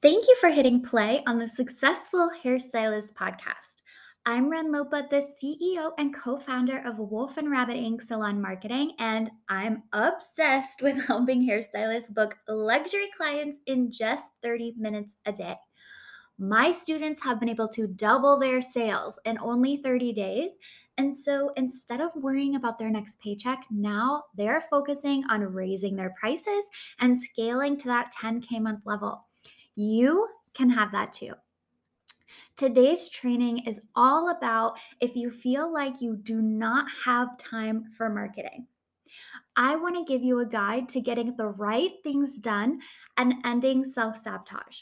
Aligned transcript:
Thank 0.00 0.28
you 0.28 0.36
for 0.40 0.48
hitting 0.48 0.80
play 0.80 1.24
on 1.26 1.40
the 1.40 1.48
Successful 1.48 2.30
Hairstylist 2.44 3.14
podcast. 3.14 3.82
I'm 4.24 4.48
Ren 4.48 4.70
Lopa, 4.70 5.08
the 5.10 5.26
CEO 5.42 5.90
and 5.98 6.14
co 6.14 6.38
founder 6.38 6.80
of 6.86 7.00
Wolf 7.00 7.36
and 7.36 7.50
Rabbit 7.50 7.78
Ink 7.78 8.02
Salon 8.02 8.40
Marketing, 8.40 8.92
and 9.00 9.28
I'm 9.48 9.82
obsessed 9.92 10.82
with 10.82 11.04
helping 11.08 11.44
hairstylists 11.44 12.14
book 12.14 12.36
luxury 12.46 13.08
clients 13.16 13.58
in 13.66 13.90
just 13.90 14.26
30 14.40 14.76
minutes 14.78 15.16
a 15.26 15.32
day. 15.32 15.56
My 16.38 16.70
students 16.70 17.20
have 17.24 17.40
been 17.40 17.48
able 17.48 17.68
to 17.70 17.88
double 17.88 18.38
their 18.38 18.62
sales 18.62 19.18
in 19.24 19.36
only 19.38 19.78
30 19.78 20.12
days. 20.12 20.52
And 20.96 21.16
so 21.16 21.52
instead 21.56 22.00
of 22.00 22.12
worrying 22.14 22.54
about 22.54 22.78
their 22.78 22.90
next 22.90 23.18
paycheck, 23.18 23.64
now 23.68 24.22
they're 24.36 24.62
focusing 24.70 25.24
on 25.28 25.42
raising 25.42 25.96
their 25.96 26.14
prices 26.20 26.64
and 27.00 27.20
scaling 27.20 27.76
to 27.78 27.88
that 27.88 28.12
10K 28.14 28.60
month 28.60 28.82
level. 28.84 29.27
You 29.80 30.26
can 30.54 30.70
have 30.70 30.90
that 30.90 31.12
too. 31.12 31.34
Today's 32.56 33.08
training 33.08 33.58
is 33.58 33.80
all 33.94 34.30
about 34.30 34.76
if 35.00 35.14
you 35.14 35.30
feel 35.30 35.72
like 35.72 36.02
you 36.02 36.16
do 36.16 36.42
not 36.42 36.86
have 37.04 37.38
time 37.38 37.84
for 37.96 38.08
marketing. 38.08 38.66
I 39.54 39.76
want 39.76 39.94
to 39.94 40.12
give 40.12 40.24
you 40.24 40.40
a 40.40 40.46
guide 40.46 40.88
to 40.88 41.00
getting 41.00 41.36
the 41.36 41.46
right 41.46 41.92
things 42.02 42.40
done 42.40 42.80
and 43.16 43.34
ending 43.44 43.84
self 43.84 44.20
sabotage. 44.20 44.80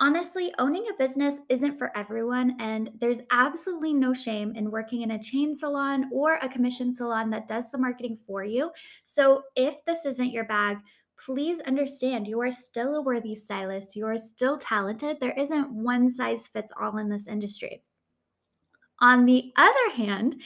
Honestly, 0.00 0.52
owning 0.58 0.86
a 0.90 0.98
business 0.98 1.36
isn't 1.48 1.78
for 1.78 1.96
everyone, 1.96 2.56
and 2.58 2.90
there's 2.98 3.20
absolutely 3.30 3.92
no 3.92 4.12
shame 4.12 4.56
in 4.56 4.72
working 4.72 5.02
in 5.02 5.12
a 5.12 5.22
chain 5.22 5.54
salon 5.54 6.10
or 6.12 6.34
a 6.42 6.48
commission 6.48 6.96
salon 6.96 7.30
that 7.30 7.46
does 7.46 7.70
the 7.70 7.78
marketing 7.78 8.18
for 8.26 8.42
you. 8.42 8.72
So, 9.04 9.44
if 9.54 9.84
this 9.84 10.04
isn't 10.04 10.32
your 10.32 10.46
bag, 10.46 10.78
please 11.24 11.60
understand 11.60 12.26
you 12.26 12.40
are 12.40 12.50
still 12.50 12.94
a 12.96 13.02
worthy 13.02 13.34
stylist. 13.34 13.96
You 13.96 14.06
are 14.06 14.18
still 14.18 14.58
talented. 14.58 15.18
There 15.20 15.34
isn't 15.36 15.70
one 15.70 16.10
size 16.10 16.48
fits 16.48 16.72
all 16.80 16.96
in 16.98 17.08
this 17.08 17.26
industry. 17.26 17.82
On 19.00 19.24
the 19.24 19.52
other 19.56 19.90
hand, 19.94 20.36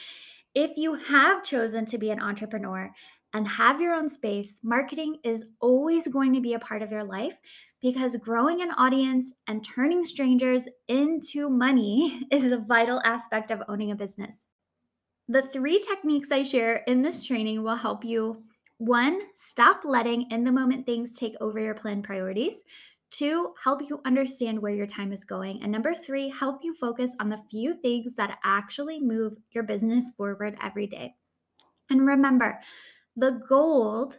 if 0.55 0.77
you 0.77 0.95
have 0.95 1.42
chosen 1.42 1.86
to 1.86 1.98
be 1.98 2.11
an 2.11 2.20
entrepreneur 2.20 2.91
and 3.33 3.48
have 3.48 3.80
your 3.80 3.95
own 3.95 4.08
space, 4.08 4.61
marketing 4.62 5.19
is 5.25 5.45
always 5.61 6.06
going 6.06 6.33
to 6.33 6.41
be 6.41 6.55
a 6.55 6.61
part 6.61 6.83
of 6.83 6.92
your 6.92 7.05
life 7.05 7.36
because 7.83 8.17
growing 8.17 8.62
an 8.62 8.70
audience 8.72 9.33
and 9.48 9.64
turning 9.64 10.05
strangers 10.05 10.62
into 10.89 11.50
money 11.50 12.22
is 12.30 12.45
a 12.45 12.58
vital 12.58 13.00
aspect 13.05 13.50
of 13.50 13.62
owning 13.69 13.91
a 13.91 13.97
business. 13.97 14.36
The 15.28 15.42
three 15.42 15.84
techniques 15.89 16.30
I 16.30 16.42
share 16.42 16.77
in 16.86 17.02
this 17.02 17.22
training 17.22 17.62
will 17.62 17.77
help 17.77 18.05
you 18.05 18.45
one, 18.86 19.20
stop 19.36 19.82
letting 19.84 20.30
in 20.30 20.44
the 20.44 20.52
moment 20.52 20.86
things 20.86 21.16
take 21.16 21.34
over 21.40 21.58
your 21.58 21.74
planned 21.74 22.04
priorities. 22.04 22.54
Two, 23.10 23.54
help 23.62 23.88
you 23.88 24.00
understand 24.04 24.60
where 24.60 24.74
your 24.74 24.86
time 24.86 25.12
is 25.12 25.24
going. 25.24 25.62
And 25.62 25.70
number 25.70 25.94
three, 25.94 26.28
help 26.28 26.64
you 26.64 26.74
focus 26.74 27.12
on 27.20 27.28
the 27.28 27.40
few 27.50 27.74
things 27.74 28.14
that 28.16 28.38
actually 28.42 29.00
move 29.00 29.34
your 29.52 29.62
business 29.62 30.06
forward 30.16 30.56
every 30.60 30.86
day. 30.86 31.14
And 31.90 32.06
remember, 32.06 32.58
the 33.16 33.40
gold 33.48 34.18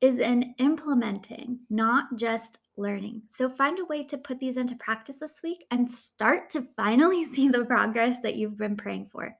is 0.00 0.18
in 0.18 0.54
implementing, 0.58 1.60
not 1.70 2.16
just 2.16 2.58
learning. 2.76 3.22
So 3.32 3.48
find 3.48 3.78
a 3.78 3.84
way 3.86 4.04
to 4.04 4.18
put 4.18 4.38
these 4.38 4.56
into 4.56 4.76
practice 4.76 5.16
this 5.16 5.40
week 5.42 5.64
and 5.70 5.90
start 5.90 6.50
to 6.50 6.66
finally 6.76 7.24
see 7.32 7.48
the 7.48 7.64
progress 7.64 8.18
that 8.22 8.36
you've 8.36 8.58
been 8.58 8.76
praying 8.76 9.08
for. 9.10 9.36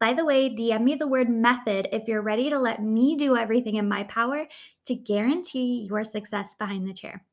By 0.00 0.12
the 0.12 0.24
way, 0.24 0.48
DM 0.48 0.82
me 0.82 0.94
the 0.94 1.08
word 1.08 1.28
method 1.28 1.88
if 1.90 2.06
you're 2.06 2.22
ready 2.22 2.48
to 2.50 2.58
let 2.58 2.82
me 2.82 3.16
do 3.16 3.36
everything 3.36 3.74
in 3.74 3.88
my 3.88 4.04
power 4.04 4.46
to 4.86 4.94
guarantee 4.94 5.86
your 5.88 6.04
success 6.04 6.54
behind 6.56 6.86
the 6.86 6.94
chair. 6.94 7.24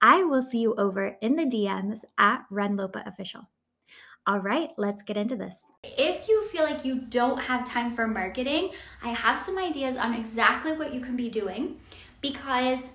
I 0.00 0.22
will 0.22 0.42
see 0.42 0.58
you 0.58 0.74
over 0.76 1.16
in 1.20 1.34
the 1.34 1.46
DMs 1.46 2.04
at 2.16 2.44
Renlopa 2.50 3.06
Official. 3.08 3.48
All 4.24 4.38
right, 4.38 4.70
let's 4.76 5.02
get 5.02 5.16
into 5.16 5.36
this. 5.36 5.56
If 5.82 6.28
you 6.28 6.46
feel 6.48 6.64
like 6.64 6.84
you 6.84 7.00
don't 7.00 7.38
have 7.38 7.64
time 7.64 7.94
for 7.94 8.06
marketing, 8.06 8.70
I 9.02 9.08
have 9.08 9.38
some 9.38 9.58
ideas 9.58 9.96
on 9.96 10.14
exactly 10.14 10.72
what 10.72 10.94
you 10.94 11.00
can 11.00 11.16
be 11.16 11.28
doing 11.28 11.80
because 12.20 12.90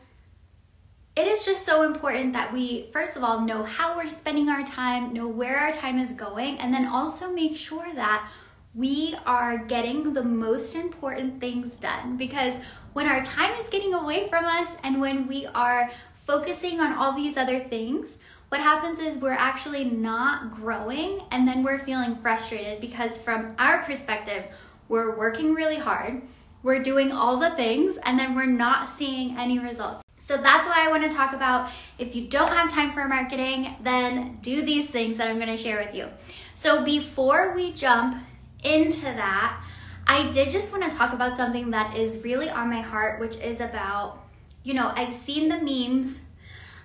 it 1.15 1.27
is 1.27 1.45
just 1.45 1.65
so 1.65 1.83
important 1.83 2.31
that 2.33 2.53
we, 2.53 2.89
first 2.93 3.17
of 3.17 3.23
all, 3.23 3.41
know 3.41 3.63
how 3.63 3.97
we're 3.97 4.09
spending 4.09 4.47
our 4.47 4.63
time, 4.63 5.13
know 5.13 5.27
where 5.27 5.57
our 5.57 5.71
time 5.71 5.99
is 5.99 6.13
going, 6.13 6.57
and 6.59 6.73
then 6.73 6.85
also 6.85 7.31
make 7.31 7.57
sure 7.57 7.93
that 7.93 8.29
we 8.73 9.15
are 9.25 9.57
getting 9.57 10.13
the 10.13 10.23
most 10.23 10.75
important 10.75 11.41
things 11.41 11.75
done 11.75 12.15
because 12.15 12.57
when 12.93 13.07
our 13.07 13.23
time 13.23 13.53
is 13.59 13.67
getting 13.67 13.93
away 13.93 14.29
from 14.29 14.45
us 14.45 14.69
and 14.83 15.01
when 15.01 15.27
we 15.27 15.45
are 15.47 15.91
focusing 16.25 16.79
on 16.79 16.93
all 16.93 17.13
these 17.13 17.35
other 17.35 17.59
things, 17.59 18.17
what 18.47 18.61
happens 18.61 18.99
is 18.99 19.17
we're 19.17 19.31
actually 19.31 19.83
not 19.83 20.51
growing 20.51 21.23
and 21.31 21.47
then 21.47 21.63
we're 21.63 21.79
feeling 21.79 22.15
frustrated 22.17 22.81
because, 22.81 23.17
from 23.17 23.55
our 23.57 23.81
perspective, 23.83 24.43
we're 24.89 25.17
working 25.17 25.53
really 25.53 25.77
hard, 25.77 26.21
we're 26.63 26.83
doing 26.83 27.11
all 27.11 27.37
the 27.37 27.51
things, 27.51 27.97
and 28.03 28.19
then 28.19 28.35
we're 28.35 28.45
not 28.45 28.89
seeing 28.89 29.37
any 29.37 29.57
results. 29.57 30.03
So 30.17 30.37
that's 30.37 30.67
why 30.67 30.85
I 30.85 30.89
want 30.89 31.09
to 31.09 31.15
talk 31.15 31.33
about 31.33 31.71
if 31.97 32.15
you 32.15 32.27
don't 32.27 32.51
have 32.51 32.69
time 32.69 32.91
for 32.91 33.07
marketing, 33.07 33.75
then 33.81 34.37
do 34.41 34.61
these 34.61 34.89
things 34.89 35.17
that 35.17 35.27
I'm 35.27 35.37
going 35.37 35.47
to 35.47 35.57
share 35.57 35.77
with 35.77 35.95
you. 35.95 36.09
So 36.53 36.83
before 36.83 37.53
we 37.55 37.73
jump 37.73 38.17
into 38.63 39.01
that, 39.01 39.63
I 40.07 40.31
did 40.31 40.51
just 40.51 40.71
want 40.71 40.89
to 40.89 40.97
talk 40.97 41.13
about 41.13 41.37
something 41.37 41.71
that 41.71 41.95
is 41.95 42.17
really 42.23 42.49
on 42.49 42.69
my 42.69 42.81
heart, 42.81 43.19
which 43.19 43.37
is 43.37 43.61
about, 43.61 44.19
you 44.63 44.73
know, 44.73 44.91
I've 44.95 45.13
seen 45.13 45.47
the 45.47 45.57
memes. 45.57 46.21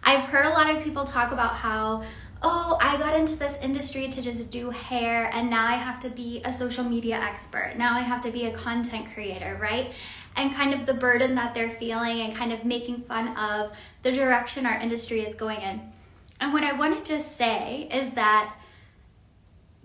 I've 0.03 0.25
heard 0.25 0.47
a 0.47 0.51
lot 0.51 0.71
of 0.75 0.83
people 0.83 1.05
talk 1.05 1.33
about 1.33 1.57
how, 1.57 2.05
oh, 2.43 2.79
I 2.81 2.97
got 2.99 3.19
into 3.19 3.35
this 3.37 3.57
industry 3.61 4.09
to 4.09 4.23
just 4.23 4.51
do 4.51 4.71
hair, 4.71 5.31
and 5.33 5.51
now 5.51 5.67
I 5.67 5.75
have 5.75 5.99
to 6.01 6.09
be 6.11 6.43
a 6.45 6.53
social 6.53 6.85
media 6.85 7.17
expert. 7.17 7.75
Now 7.77 7.95
I 7.95 8.01
have 8.01 8.21
to 8.21 8.31
be 8.31 8.47
a 8.47 8.53
content 8.53 9.13
creator, 9.13 9.59
right? 9.61 9.93
And 10.37 10.55
kind 10.55 10.75
of 10.75 10.87
the 10.87 10.95
burden 10.95 11.35
that 11.37 11.55
they're 11.55 11.71
feeling, 11.71 12.21
and 12.21 12.37
kind 12.37 12.53
of 12.53 12.65
making 12.65 13.03
fun 13.03 13.37
of 13.37 13.77
the 14.03 14.13
direction 14.13 14.67
our 14.67 14.79
industry 14.79 15.23
is 15.23 15.35
going 15.35 15.61
in. 15.61 15.81
And 16.39 16.53
what 16.53 16.63
I 16.63 16.73
want 16.73 17.03
to 17.03 17.11
just 17.11 17.37
say 17.37 17.89
is 17.91 18.11
that 18.11 18.55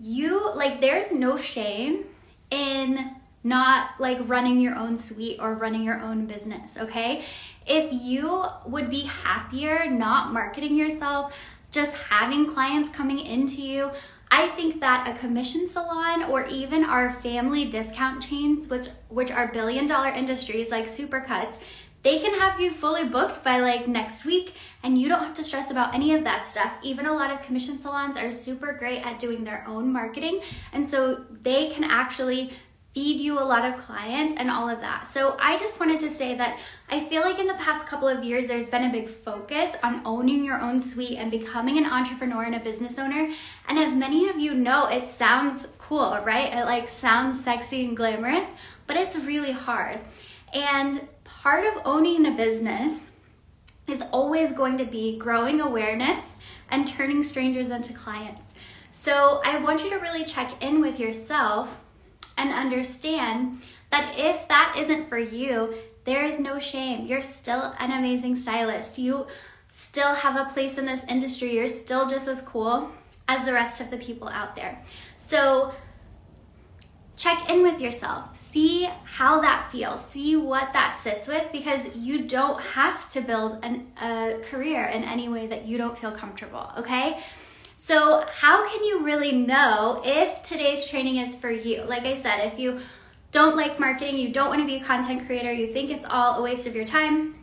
you 0.02 0.52
like 0.54 0.80
there's 0.80 1.12
no 1.12 1.36
shame 1.36 2.04
in 2.50 3.16
not 3.44 3.90
like 3.98 4.18
running 4.28 4.60
your 4.60 4.76
own 4.76 4.96
suite 4.96 5.38
or 5.40 5.54
running 5.54 5.82
your 5.82 6.00
own 6.00 6.26
business, 6.26 6.76
okay? 6.76 7.24
If 7.66 7.92
you 7.92 8.44
would 8.66 8.90
be 8.90 9.02
happier 9.02 9.88
not 9.88 10.32
marketing 10.32 10.76
yourself, 10.76 11.34
just 11.70 11.94
having 11.94 12.46
clients 12.52 12.88
coming 12.88 13.18
into 13.18 13.62
you, 13.62 13.90
I 14.30 14.48
think 14.48 14.80
that 14.80 15.08
a 15.08 15.18
commission 15.18 15.68
salon 15.68 16.24
or 16.24 16.46
even 16.46 16.84
our 16.84 17.12
family 17.12 17.66
discount 17.66 18.22
chains, 18.22 18.68
which 18.68 18.86
which 19.08 19.30
are 19.30 19.48
billion 19.52 19.86
dollar 19.86 20.08
industries 20.08 20.70
like 20.70 20.86
Supercuts, 20.86 21.58
they 22.02 22.18
can 22.18 22.38
have 22.38 22.60
you 22.60 22.72
fully 22.72 23.08
booked 23.08 23.44
by 23.44 23.58
like 23.58 23.86
next 23.86 24.24
week 24.24 24.54
and 24.82 24.98
you 24.98 25.08
don't 25.08 25.20
have 25.20 25.34
to 25.34 25.44
stress 25.44 25.70
about 25.70 25.94
any 25.94 26.14
of 26.14 26.24
that 26.24 26.46
stuff. 26.46 26.72
Even 26.82 27.06
a 27.06 27.12
lot 27.12 27.30
of 27.30 27.42
commission 27.42 27.78
salons 27.78 28.16
are 28.16 28.32
super 28.32 28.72
great 28.72 29.06
at 29.06 29.20
doing 29.20 29.44
their 29.44 29.64
own 29.68 29.92
marketing. 29.92 30.40
And 30.72 30.86
so 30.86 31.24
they 31.42 31.70
can 31.70 31.84
actually 31.84 32.52
feed 32.92 33.20
you 33.20 33.38
a 33.38 33.40
lot 33.40 33.64
of 33.64 33.80
clients 33.80 34.34
and 34.36 34.50
all 34.50 34.68
of 34.68 34.80
that. 34.80 35.06
So 35.08 35.36
I 35.40 35.56
just 35.58 35.80
wanted 35.80 36.00
to 36.00 36.10
say 36.10 36.36
that 36.36 36.58
I 36.90 37.00
feel 37.00 37.22
like 37.22 37.38
in 37.38 37.46
the 37.46 37.54
past 37.54 37.86
couple 37.86 38.06
of 38.06 38.22
years 38.22 38.48
there's 38.48 38.68
been 38.68 38.84
a 38.84 38.92
big 38.92 39.08
focus 39.08 39.74
on 39.82 40.02
owning 40.04 40.44
your 40.44 40.60
own 40.60 40.80
suite 40.80 41.18
and 41.18 41.30
becoming 41.30 41.78
an 41.78 41.86
entrepreneur 41.86 42.42
and 42.42 42.54
a 42.54 42.60
business 42.60 42.98
owner. 42.98 43.32
And 43.68 43.78
as 43.78 43.94
many 43.94 44.28
of 44.28 44.38
you 44.38 44.52
know, 44.54 44.88
it 44.88 45.06
sounds 45.06 45.68
cool, 45.78 46.18
right? 46.24 46.52
It 46.52 46.66
like 46.66 46.90
sounds 46.90 47.42
sexy 47.42 47.86
and 47.86 47.96
glamorous, 47.96 48.48
but 48.86 48.96
it's 48.96 49.16
really 49.16 49.52
hard. 49.52 50.00
And 50.52 51.08
part 51.24 51.64
of 51.64 51.82
owning 51.84 52.26
a 52.26 52.30
business 52.30 53.04
is 53.88 54.02
always 54.12 54.52
going 54.52 54.78
to 54.78 54.84
be 54.84 55.18
growing 55.18 55.60
awareness 55.60 56.24
and 56.70 56.86
turning 56.86 57.22
strangers 57.22 57.70
into 57.70 57.92
clients. 57.92 58.54
So 58.92 59.40
I 59.44 59.58
want 59.58 59.82
you 59.82 59.90
to 59.90 59.96
really 59.96 60.24
check 60.24 60.62
in 60.62 60.80
with 60.80 60.98
yourself 61.00 61.80
and 62.36 62.52
understand 62.52 63.62
that 63.90 64.14
if 64.18 64.48
that 64.48 64.76
isn't 64.78 65.08
for 65.08 65.18
you, 65.18 65.74
there 66.04 66.24
is 66.24 66.38
no 66.38 66.58
shame. 66.58 67.06
You're 67.06 67.22
still 67.22 67.74
an 67.78 67.92
amazing 67.92 68.36
stylist. 68.36 68.98
You 68.98 69.26
still 69.72 70.14
have 70.14 70.36
a 70.36 70.50
place 70.52 70.78
in 70.78 70.86
this 70.86 71.00
industry. 71.08 71.54
You're 71.54 71.66
still 71.66 72.08
just 72.08 72.28
as 72.28 72.42
cool 72.42 72.90
as 73.28 73.46
the 73.46 73.52
rest 73.52 73.80
of 73.80 73.90
the 73.90 73.96
people 73.96 74.28
out 74.28 74.56
there. 74.56 74.82
So 75.16 75.72
check 77.16 77.48
in 77.50 77.62
with 77.62 77.80
yourself. 77.80 78.38
See 78.38 78.88
how 79.04 79.40
that 79.40 79.70
feels. 79.70 80.04
See 80.04 80.36
what 80.36 80.72
that 80.72 80.98
sits 81.00 81.28
with 81.28 81.50
because 81.52 81.94
you 81.94 82.26
don't 82.26 82.60
have 82.60 83.08
to 83.10 83.20
build 83.20 83.58
an, 83.62 83.92
a 84.00 84.38
career 84.42 84.84
in 84.84 85.04
any 85.04 85.28
way 85.28 85.46
that 85.46 85.66
you 85.66 85.78
don't 85.78 85.98
feel 85.98 86.12
comfortable, 86.12 86.70
okay? 86.78 87.20
So, 87.76 88.24
how 88.32 88.64
can 88.68 88.84
you 88.84 89.04
really 89.04 89.32
know 89.32 90.00
if 90.04 90.42
today's 90.42 90.86
training 90.86 91.16
is 91.16 91.34
for 91.34 91.50
you? 91.50 91.82
Like 91.82 92.04
I 92.04 92.14
said, 92.14 92.46
if 92.46 92.58
you 92.58 92.80
don't 93.32 93.56
like 93.56 93.80
marketing, 93.80 94.18
you 94.18 94.32
don't 94.32 94.48
want 94.48 94.60
to 94.60 94.66
be 94.66 94.76
a 94.76 94.84
content 94.84 95.26
creator, 95.26 95.52
you 95.52 95.72
think 95.72 95.90
it's 95.90 96.06
all 96.08 96.38
a 96.38 96.42
waste 96.42 96.66
of 96.66 96.76
your 96.76 96.84
time, 96.84 97.34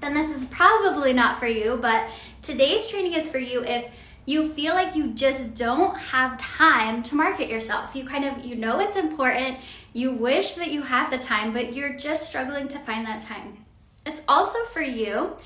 then 0.00 0.12
this 0.12 0.36
is 0.36 0.44
probably 0.46 1.12
not 1.12 1.38
for 1.38 1.46
you. 1.46 1.78
But 1.80 2.08
today's 2.42 2.88
training 2.88 3.14
is 3.14 3.28
for 3.28 3.38
you 3.38 3.64
if 3.64 3.90
you 4.30 4.48
feel 4.50 4.74
like 4.74 4.94
you 4.94 5.08
just 5.08 5.56
don't 5.56 5.96
have 5.96 6.38
time 6.38 7.02
to 7.02 7.16
market 7.16 7.48
yourself. 7.48 7.96
You 7.96 8.04
kind 8.04 8.24
of 8.24 8.44
you 8.44 8.54
know 8.54 8.78
it's 8.78 8.96
important, 8.96 9.58
you 9.92 10.12
wish 10.12 10.54
that 10.54 10.70
you 10.70 10.82
had 10.82 11.10
the 11.10 11.18
time, 11.18 11.52
but 11.52 11.74
you're 11.74 11.96
just 11.96 12.26
struggling 12.26 12.68
to 12.68 12.78
find 12.78 13.04
that 13.06 13.20
time. 13.20 13.64
It's 14.06 14.22
also 14.28 14.58
for 14.72 14.82
you 14.82 15.36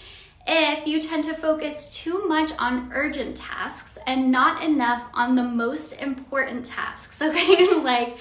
if 0.46 0.86
you 0.86 1.00
tend 1.00 1.24
to 1.24 1.34
focus 1.34 1.88
too 1.88 2.28
much 2.28 2.52
on 2.58 2.90
urgent 2.92 3.38
tasks 3.38 3.96
and 4.06 4.30
not 4.30 4.62
enough 4.62 5.08
on 5.14 5.34
the 5.34 5.42
most 5.42 5.94
important 5.94 6.66
tasks, 6.66 7.22
okay? 7.22 7.74
like 7.76 8.18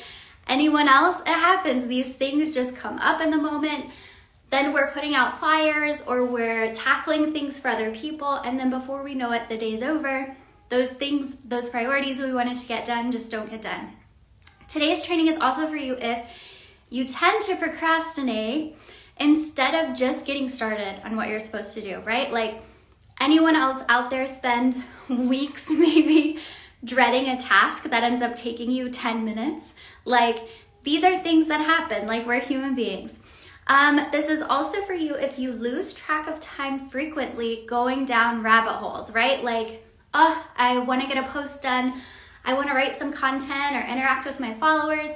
anyone 0.48 0.88
else, 0.88 1.20
it 1.22 1.28
happens. 1.28 1.88
These 1.88 2.14
things 2.14 2.54
just 2.54 2.74
come 2.76 2.98
up 3.00 3.20
in 3.20 3.32
the 3.32 3.38
moment. 3.38 3.88
Then 4.50 4.72
we're 4.72 4.92
putting 4.92 5.16
out 5.16 5.40
fires 5.42 5.98
or 6.06 6.24
we're 6.26 6.74
tackling 6.74 7.34
things 7.34 7.60
for 7.60 7.68
other 7.68 7.92
people, 7.92 8.36
and 8.36 8.58
then 8.58 8.70
before 8.70 9.04
we 9.04 9.16
know 9.16 9.34
it, 9.34 9.50
the 9.50 9.58
day's 9.58 9.84
over. 9.84 10.38
Those 10.74 10.90
things, 10.90 11.38
those 11.46 11.70
priorities 11.70 12.18
we 12.18 12.34
wanted 12.34 12.58
to 12.58 12.66
get 12.66 12.84
done 12.84 13.12
just 13.12 13.30
don't 13.30 13.48
get 13.48 13.62
done. 13.62 13.92
Today's 14.68 15.04
training 15.04 15.28
is 15.28 15.38
also 15.40 15.68
for 15.68 15.76
you 15.76 15.94
if 16.00 16.28
you 16.90 17.06
tend 17.06 17.44
to 17.44 17.56
procrastinate 17.58 18.76
instead 19.20 19.76
of 19.76 19.96
just 19.96 20.26
getting 20.26 20.50
started 20.50 21.00
on 21.06 21.16
what 21.16 21.30
you're 21.30 21.40
supposed 21.40 21.76
to 21.76 21.82
do, 21.82 22.00
right? 22.00 22.34
Like 22.34 22.60
anyone 23.22 23.56
else 23.56 23.84
out 23.88 24.10
there 24.10 24.26
spend 24.26 24.84
weeks 25.10 25.68
maybe 25.70 26.40
dreading 26.84 27.30
a 27.30 27.40
task 27.40 27.84
that 27.84 28.02
ends 28.02 28.24
up 28.24 28.36
taking 28.36 28.72
you 28.72 28.90
10 28.90 29.24
minutes. 29.24 29.76
Like 30.06 30.40
these 30.82 31.04
are 31.04 31.20
things 31.20 31.50
that 31.50 31.62
happen, 31.62 32.08
like 32.08 32.26
we're 32.26 32.40
human 32.40 32.74
beings. 32.74 33.12
Um, 33.68 34.08
this 34.12 34.26
is 34.26 34.42
also 34.42 34.82
for 34.88 34.94
you 34.94 35.14
if 35.14 35.38
you 35.38 35.52
lose 35.52 35.94
track 35.94 36.28
of 36.28 36.40
time 36.40 36.90
frequently 36.90 37.64
going 37.68 38.06
down 38.06 38.42
rabbit 38.42 38.74
holes, 38.74 39.12
right? 39.12 39.44
Like, 39.44 39.86
oh, 40.14 40.46
I 40.58 40.78
want 40.80 41.02
to 41.02 41.08
get 41.08 41.18
a 41.18 41.28
post 41.28 41.62
done. 41.62 42.02
I 42.46 42.54
want 42.54 42.68
to 42.68 42.74
write 42.74 42.96
some 42.96 43.14
content 43.14 43.76
or 43.76 43.82
interact 43.82 44.26
with 44.26 44.40
my 44.40 44.54
followers 44.56 45.12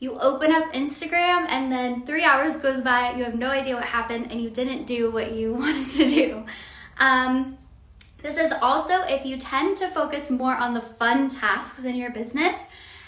you 0.00 0.18
open 0.18 0.50
up 0.50 0.72
Instagram 0.72 1.46
and 1.48 1.70
then 1.70 2.06
three 2.06 2.24
hours 2.24 2.56
goes 2.56 2.80
by, 2.80 3.14
you 3.14 3.22
have 3.22 3.34
no 3.34 3.50
idea 3.50 3.74
what 3.74 3.84
happened, 3.84 4.28
and 4.30 4.40
you 4.40 4.48
didn't 4.48 4.86
do 4.86 5.10
what 5.10 5.32
you 5.32 5.52
wanted 5.54 5.88
to 5.90 6.08
do. 6.08 6.46
Um, 6.98 7.58
this 8.22 8.36
is 8.36 8.52
also 8.60 9.02
if 9.02 9.24
you 9.24 9.36
tend 9.36 9.76
to 9.78 9.88
focus 9.88 10.30
more 10.30 10.56
on 10.56 10.74
the 10.74 10.80
fun 10.80 11.28
tasks 11.28 11.84
in 11.84 11.94
your 11.94 12.10
business 12.10 12.56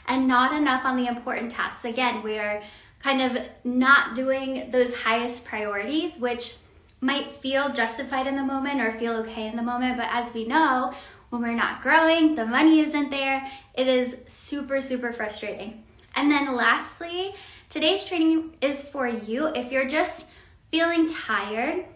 and 0.07 0.29
not 0.29 0.55
enough 0.55 0.85
on 0.85 0.97
the 0.97 1.07
important 1.07 1.51
tasks. 1.51 1.85
Again, 1.85 2.23
we 2.23 2.39
are 2.39 2.63
kind 2.99 3.21
of 3.21 3.43
not 3.65 4.15
doing 4.15 4.71
those 4.71 4.95
highest 4.95 5.45
priorities, 5.45 6.17
which 6.17 6.57
might 7.01 7.33
feel 7.33 7.73
justified 7.73 8.27
in 8.27 8.37
the 8.37 8.45
moment 8.45 8.81
or 8.81 8.93
feel 8.93 9.15
okay 9.17 9.47
in 9.49 9.57
the 9.57 9.63
moment. 9.63 9.97
But 9.97 10.09
as 10.11 10.33
we 10.33 10.47
know, 10.47 10.95
when 11.33 11.41
we're 11.41 11.55
not 11.55 11.81
growing, 11.81 12.35
the 12.35 12.45
money 12.45 12.81
isn't 12.81 13.09
there, 13.09 13.51
it 13.73 13.89
is 13.89 14.17
super, 14.27 14.83
super 14.83 15.15
frustrating. 15.15 15.83
And 16.15 16.31
then 16.31 16.55
lastly, 16.55 17.35
today's 17.71 18.05
training 18.05 18.55
is 18.61 18.83
for 18.83 19.09
you 19.09 19.47
if 19.47 19.73
you're 19.73 19.89
just 19.89 20.27
feeling 20.71 21.09
tired 21.09 21.87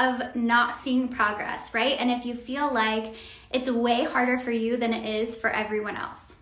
of 0.00 0.34
not 0.34 0.74
seeing 0.74 1.06
progress, 1.06 1.72
right? 1.72 1.98
And 2.00 2.10
if 2.10 2.26
you 2.26 2.34
feel 2.34 2.74
like 2.74 3.14
it's 3.52 3.70
way 3.70 4.02
harder 4.02 4.40
for 4.40 4.50
you 4.50 4.76
than 4.76 4.92
it 4.92 5.08
is 5.08 5.36
for 5.36 5.50
everyone 5.50 5.96
else. 5.96 6.32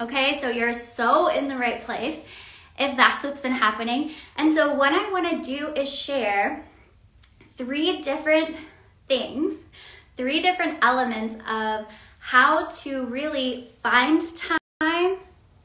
Okay, 0.00 0.40
so 0.40 0.48
you're 0.48 0.72
so 0.72 1.28
in 1.28 1.46
the 1.46 1.56
right 1.56 1.80
place 1.82 2.18
if 2.80 2.96
that's 2.96 3.22
what's 3.22 3.40
been 3.40 3.52
happening. 3.52 4.10
And 4.34 4.52
so, 4.52 4.74
what 4.74 4.92
I 4.92 5.08
want 5.12 5.30
to 5.30 5.40
do 5.40 5.68
is 5.80 5.88
share 5.88 6.64
three 7.56 8.00
different 8.00 8.56
things, 9.06 9.66
three 10.16 10.40
different 10.40 10.78
elements 10.82 11.36
of 11.48 11.86
how 12.18 12.66
to 12.66 13.04
really 13.06 13.68
find 13.82 14.22
time 14.36 15.18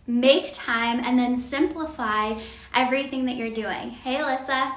make 0.07 0.51
time, 0.53 1.01
and 1.03 1.19
then 1.19 1.35
simplify 1.35 2.39
everything 2.73 3.25
that 3.25 3.35
you're 3.35 3.53
doing. 3.53 3.89
Hey, 3.89 4.15
Alyssa. 4.15 4.75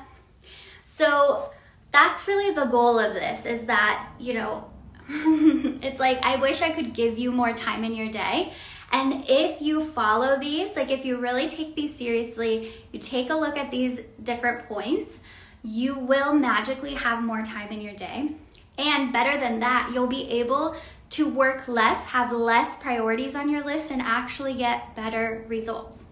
So 0.84 1.50
that's 1.92 2.26
really 2.26 2.52
the 2.52 2.66
goal 2.66 2.98
of 2.98 3.14
this 3.14 3.46
is 3.46 3.66
that, 3.66 4.10
you 4.18 4.34
know, 4.34 4.64
it's 5.08 6.00
like 6.00 6.18
I 6.22 6.36
wish 6.36 6.60
I 6.60 6.70
could 6.70 6.92
give 6.92 7.16
you 7.18 7.30
more 7.30 7.52
time 7.52 7.84
in 7.84 7.94
your 7.94 8.10
day. 8.10 8.52
And 8.92 9.24
if 9.28 9.62
you 9.62 9.84
follow 9.84 10.38
these, 10.38 10.74
like 10.74 10.90
if 10.90 11.04
you 11.04 11.18
really 11.18 11.48
take 11.48 11.76
these 11.76 11.94
seriously, 11.94 12.72
you 12.90 12.98
take 12.98 13.30
a 13.30 13.34
look 13.34 13.56
at 13.56 13.70
these 13.70 14.00
different 14.20 14.66
points, 14.66 15.20
you 15.62 15.94
will 15.94 16.34
magically 16.34 16.94
have 16.94 17.22
more 17.22 17.42
time 17.42 17.68
in 17.68 17.80
your 17.80 17.94
day. 17.94 18.32
And 18.80 19.12
better 19.12 19.38
than 19.38 19.60
that, 19.60 19.90
you'll 19.92 20.06
be 20.06 20.26
able 20.30 20.74
to 21.10 21.28
work 21.28 21.68
less, 21.68 22.06
have 22.06 22.32
less 22.32 22.76
priorities 22.76 23.34
on 23.34 23.50
your 23.50 23.62
list, 23.62 23.90
and 23.90 24.00
actually 24.00 24.54
get 24.54 24.96
better 24.96 25.44
results. 25.48 26.04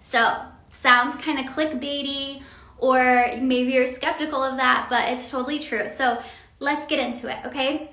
So, 0.00 0.42
sounds 0.68 1.14
kind 1.14 1.38
of 1.38 1.46
clickbaity, 1.46 2.42
or 2.78 3.36
maybe 3.40 3.72
you're 3.72 3.86
skeptical 3.86 4.42
of 4.42 4.56
that, 4.56 4.88
but 4.90 5.10
it's 5.10 5.30
totally 5.30 5.60
true. 5.60 5.88
So, 5.88 6.20
let's 6.58 6.86
get 6.86 6.98
into 6.98 7.30
it, 7.30 7.46
okay? 7.46 7.92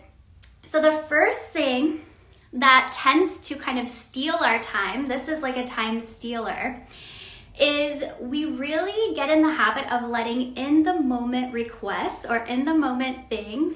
So, 0.66 0.82
the 0.82 1.04
first 1.08 1.44
thing 1.44 2.02
that 2.52 2.92
tends 2.92 3.38
to 3.50 3.56
kind 3.56 3.78
of 3.78 3.88
steal 3.88 4.38
our 4.38 4.60
time, 4.60 5.06
this 5.06 5.28
is 5.28 5.44
like 5.44 5.58
a 5.58 5.68
time 5.68 6.02
stealer, 6.02 6.82
is 7.60 8.04
we 8.20 8.46
really 8.46 9.14
get 9.14 9.30
in 9.30 9.44
the 9.44 9.54
habit 9.54 9.92
of 9.94 10.10
letting 10.10 10.56
in 10.58 10.82
the 10.82 11.00
moment 11.00 11.54
requests 11.54 12.26
or 12.26 12.38
in 12.38 12.66
the 12.66 12.74
moment 12.74 13.30
things 13.30 13.76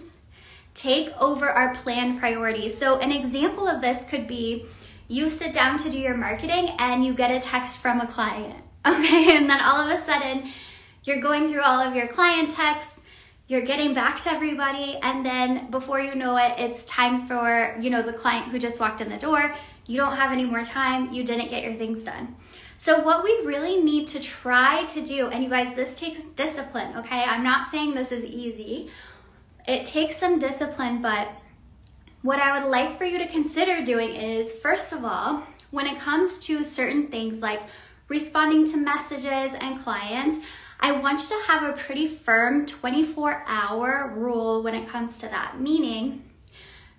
take 0.74 1.10
over 1.22 1.50
our 1.50 1.74
planned 1.76 2.20
priorities. 2.20 2.78
So, 2.78 3.00
an 3.00 3.12
example 3.12 3.68
of 3.68 3.82
this 3.82 4.04
could 4.06 4.28
be 4.28 4.66
you 5.08 5.30
sit 5.30 5.54
down 5.54 5.78
to 5.80 5.90
do 5.90 5.98
your 5.98 6.18
marketing 6.18 6.70
and 6.80 7.06
you 7.06 7.14
get 7.14 7.32
a 7.32 7.40
text 7.40 7.78
from 7.78 8.02
a 8.02 8.08
client, 8.08 8.56
okay? 8.88 9.36
And 9.36 9.50
then 9.50 9.62
all 9.62 9.80
of 9.80 9.90
a 9.90 10.04
sudden, 10.04 10.50
you're 11.04 11.22
going 11.22 11.50
through 11.50 11.62
all 11.62 11.80
of 11.80 11.96
your 11.96 12.08
client 12.08 12.50
texts, 12.50 13.02
you're 13.48 13.62
getting 13.62 13.94
back 13.94 14.22
to 14.24 14.32
everybody, 14.32 14.98
and 15.02 15.26
then 15.26 15.70
before 15.70 16.00
you 16.00 16.16
know 16.16 16.38
it, 16.38 16.54
it's 16.58 16.86
time 16.86 17.28
for, 17.28 17.78
you 17.80 17.90
know, 17.90 18.02
the 18.02 18.14
client 18.14 18.48
who 18.48 18.58
just 18.58 18.80
walked 18.80 19.02
in 19.02 19.10
the 19.10 19.18
door. 19.18 19.54
You 19.86 19.98
don't 19.98 20.16
have 20.16 20.32
any 20.32 20.46
more 20.46 20.64
time, 20.64 21.12
you 21.12 21.26
didn't 21.26 21.50
get 21.50 21.62
your 21.62 21.74
things 21.74 22.06
done. 22.06 22.38
So, 22.78 23.02
what 23.02 23.24
we 23.24 23.32
really 23.44 23.82
need 23.82 24.08
to 24.08 24.20
try 24.20 24.86
to 24.86 25.02
do, 25.02 25.28
and 25.28 25.44
you 25.44 25.50
guys, 25.50 25.76
this 25.76 25.96
takes 25.96 26.24
discipline, 26.36 26.96
okay? 26.98 27.24
I'm 27.24 27.44
not 27.44 27.70
saying 27.70 27.94
this 27.94 28.12
is 28.12 28.24
easy 28.24 28.90
it 29.68 29.86
takes 29.86 30.18
some 30.18 30.40
discipline, 30.40 31.02
but 31.02 31.30
what 32.22 32.40
I 32.40 32.60
would 32.60 32.70
like 32.70 32.98
for 32.98 33.06
you 33.06 33.18
to 33.18 33.28
consider 33.28 33.84
doing 33.84 34.16
is 34.16 34.52
first 34.52 34.92
of 34.92 35.04
all, 35.04 35.44
when 35.72 35.88
it 35.88 36.00
comes 36.00 36.40
to 36.40 36.64
certain 36.64 37.08
things 37.08 37.42
like 37.42 37.62
responding 38.08 38.66
to 38.72 38.78
messages 38.78 39.56
and 39.60 39.80
clients, 39.80 40.46
I 40.80 40.92
want 40.92 41.22
you 41.22 41.30
to 41.30 41.44
have 41.48 41.64
a 41.64 41.74
pretty 41.74 42.08
firm 42.08 42.66
24 42.66 43.44
hour 43.48 44.14
rule 44.16 44.62
when 44.62 44.76
it 44.76 44.88
comes 44.88 45.18
to 45.20 45.28
that, 45.28 45.60
meaning 45.60 46.30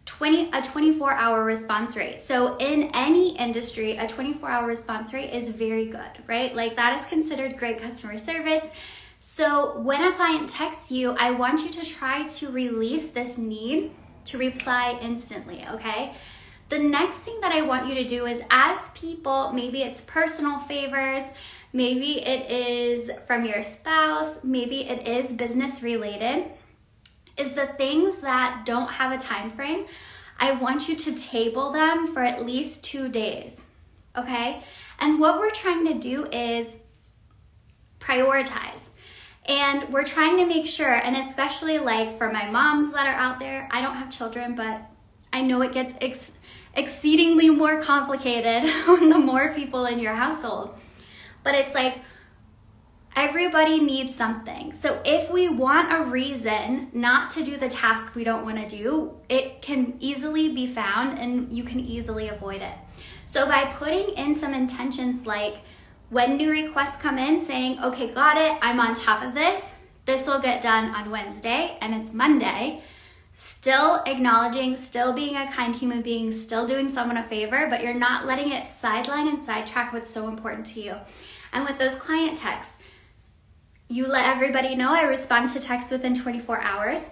20, 0.06 0.50
a 0.52 0.62
24 0.62 1.12
hour 1.12 1.44
response 1.44 1.96
rate. 1.96 2.20
So, 2.20 2.56
in 2.58 2.90
any 2.94 3.36
industry, 3.36 3.96
a 3.96 4.06
24 4.06 4.48
hour 4.48 4.66
response 4.66 5.12
rate 5.12 5.32
is 5.32 5.48
very 5.48 5.86
good, 5.86 6.22
right? 6.26 6.54
Like, 6.54 6.76
that 6.76 7.00
is 7.00 7.06
considered 7.06 7.56
great 7.56 7.80
customer 7.80 8.18
service. 8.18 8.68
So 9.26 9.78
when 9.78 10.04
a 10.04 10.12
client 10.12 10.50
texts 10.50 10.90
you, 10.90 11.12
I 11.12 11.30
want 11.30 11.62
you 11.62 11.70
to 11.70 11.90
try 11.90 12.24
to 12.26 12.50
release 12.50 13.08
this 13.08 13.38
need 13.38 13.92
to 14.26 14.36
reply 14.36 14.98
instantly, 15.00 15.64
okay? 15.72 16.12
The 16.68 16.78
next 16.78 17.16
thing 17.20 17.40
that 17.40 17.50
I 17.50 17.62
want 17.62 17.88
you 17.88 17.94
to 17.94 18.04
do 18.04 18.26
is 18.26 18.42
as 18.50 18.90
people, 18.90 19.50
maybe 19.54 19.80
it's 19.80 20.02
personal 20.02 20.58
favors, 20.58 21.22
maybe 21.72 22.20
it 22.20 22.50
is 22.50 23.10
from 23.26 23.46
your 23.46 23.62
spouse, 23.62 24.40
maybe 24.44 24.86
it 24.86 25.08
is 25.08 25.32
business 25.32 25.82
related, 25.82 26.44
is 27.38 27.54
the 27.54 27.68
things 27.78 28.16
that 28.16 28.66
don't 28.66 28.90
have 28.90 29.10
a 29.10 29.16
time 29.16 29.48
frame, 29.48 29.86
I 30.38 30.52
want 30.52 30.86
you 30.86 30.96
to 30.96 31.14
table 31.14 31.72
them 31.72 32.12
for 32.12 32.22
at 32.22 32.44
least 32.44 32.84
2 32.84 33.08
days. 33.08 33.62
Okay? 34.18 34.62
And 34.98 35.18
what 35.18 35.38
we're 35.38 35.48
trying 35.48 35.86
to 35.86 35.94
do 35.94 36.26
is 36.26 36.76
prioritize. 37.98 38.90
And 39.46 39.92
we're 39.92 40.04
trying 40.04 40.38
to 40.38 40.46
make 40.46 40.66
sure, 40.66 40.92
and 40.92 41.16
especially 41.16 41.78
like 41.78 42.16
for 42.16 42.32
my 42.32 42.50
moms 42.50 42.92
that 42.92 43.06
are 43.06 43.18
out 43.18 43.38
there, 43.38 43.68
I 43.70 43.82
don't 43.82 43.96
have 43.96 44.10
children, 44.10 44.54
but 44.54 44.82
I 45.32 45.42
know 45.42 45.60
it 45.62 45.72
gets 45.72 45.92
ex- 46.00 46.32
exceedingly 46.74 47.50
more 47.50 47.82
complicated 47.82 48.62
the 48.86 49.18
more 49.18 49.52
people 49.52 49.84
in 49.84 49.98
your 49.98 50.14
household. 50.14 50.74
But 51.42 51.54
it's 51.54 51.74
like 51.74 51.98
everybody 53.16 53.80
needs 53.80 54.14
something. 54.14 54.72
So 54.72 55.00
if 55.04 55.30
we 55.30 55.48
want 55.48 55.92
a 55.92 56.04
reason 56.04 56.88
not 56.92 57.30
to 57.30 57.44
do 57.44 57.56
the 57.56 57.68
task 57.68 58.14
we 58.14 58.24
don't 58.24 58.44
want 58.44 58.68
to 58.68 58.76
do, 58.76 59.16
it 59.28 59.62
can 59.62 59.94
easily 60.00 60.48
be 60.48 60.66
found 60.66 61.18
and 61.18 61.52
you 61.52 61.64
can 61.64 61.80
easily 61.80 62.28
avoid 62.28 62.62
it. 62.62 62.76
So 63.26 63.46
by 63.46 63.64
putting 63.64 64.10
in 64.10 64.34
some 64.34 64.54
intentions 64.54 65.26
like, 65.26 65.58
when 66.14 66.36
new 66.36 66.48
requests 66.48 67.02
come 67.02 67.18
in 67.18 67.44
saying, 67.44 67.82
okay, 67.82 68.08
got 68.08 68.36
it, 68.36 68.56
I'm 68.62 68.78
on 68.78 68.94
top 68.94 69.24
of 69.24 69.34
this, 69.34 69.72
this 70.06 70.28
will 70.28 70.38
get 70.38 70.62
done 70.62 70.94
on 70.94 71.10
Wednesday 71.10 71.76
and 71.80 71.92
it's 71.92 72.12
Monday, 72.12 72.82
still 73.32 74.00
acknowledging, 74.06 74.76
still 74.76 75.12
being 75.12 75.34
a 75.34 75.50
kind 75.50 75.74
human 75.74 76.02
being, 76.02 76.30
still 76.30 76.68
doing 76.68 76.88
someone 76.88 77.16
a 77.16 77.24
favor, 77.24 77.66
but 77.68 77.82
you're 77.82 77.94
not 77.94 78.26
letting 78.26 78.52
it 78.52 78.64
sideline 78.64 79.26
and 79.26 79.42
sidetrack 79.42 79.92
what's 79.92 80.08
so 80.08 80.28
important 80.28 80.64
to 80.66 80.80
you. 80.80 80.94
And 81.52 81.64
with 81.64 81.80
those 81.80 81.96
client 81.96 82.36
texts, 82.36 82.76
you 83.88 84.06
let 84.06 84.24
everybody 84.24 84.76
know 84.76 84.94
I 84.94 85.02
respond 85.02 85.48
to 85.50 85.58
texts 85.58 85.90
within 85.90 86.14
24 86.14 86.60
hours. 86.60 87.10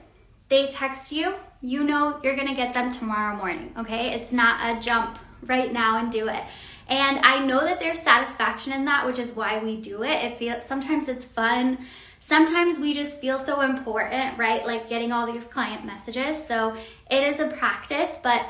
They 0.49 0.69
text 0.69 1.11
you, 1.11 1.35
you 1.61 1.83
know 1.83 2.21
you're 2.23 2.37
gonna 2.37 2.55
get 2.55 2.73
them 2.73 2.93
tomorrow 2.93 3.37
morning, 3.37 3.75
okay? 3.77 4.13
It's 4.13 4.33
not 4.33 4.61
a 4.65 4.81
jump 4.81 5.19
right 5.45 5.73
now 5.73 5.99
and 5.99 6.13
do 6.13 6.29
it. 6.29 6.45
And 6.89 7.21
I 7.23 7.39
know 7.39 7.61
that 7.61 7.81
there's 7.81 8.01
satisfaction 8.01 8.73
in 8.73 8.85
that, 8.87 9.07
which 9.07 9.19
is 9.19 9.33
why 9.33 9.59
we 9.59 9.77
do 9.77 10.03
it. 10.03 10.25
It 10.25 10.39
feels 10.39 10.65
sometimes 10.65 11.09
it's 11.09 11.25
fun. 11.25 11.79
Sometimes 12.21 12.79
we 12.79 12.95
just 12.95 13.21
feel 13.21 13.39
so 13.39 13.63
important, 13.63 14.39
right? 14.39 14.65
Like 14.65 14.89
getting 14.89 15.13
all 15.13 15.31
these 15.31 15.47
client 15.47 15.85
messages. 15.85 16.45
So 16.45 16.77
it 17.11 17.25
is 17.25 17.41
a 17.41 17.49
practice, 17.49 18.11
but 18.23 18.49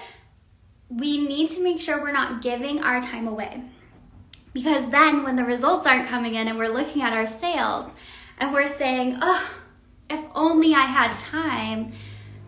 we 0.88 1.26
need 1.26 1.48
to 1.50 1.62
make 1.62 1.80
sure 1.80 2.00
we're 2.00 2.12
not 2.12 2.42
giving 2.42 2.82
our 2.82 3.00
time 3.00 3.26
away. 3.26 3.62
Because 4.52 4.90
then 4.90 5.22
when 5.22 5.36
the 5.36 5.44
results 5.44 5.86
aren't 5.86 6.08
coming 6.08 6.34
in 6.34 6.48
and 6.48 6.58
we're 6.58 6.68
looking 6.68 7.00
at 7.02 7.14
our 7.14 7.26
sales 7.26 7.90
and 8.38 8.52
we're 8.52 8.68
saying, 8.68 9.18
oh, 9.22 9.50
if 10.10 10.22
only 10.34 10.74
I 10.74 10.82
had 10.82 11.16
time 11.16 11.92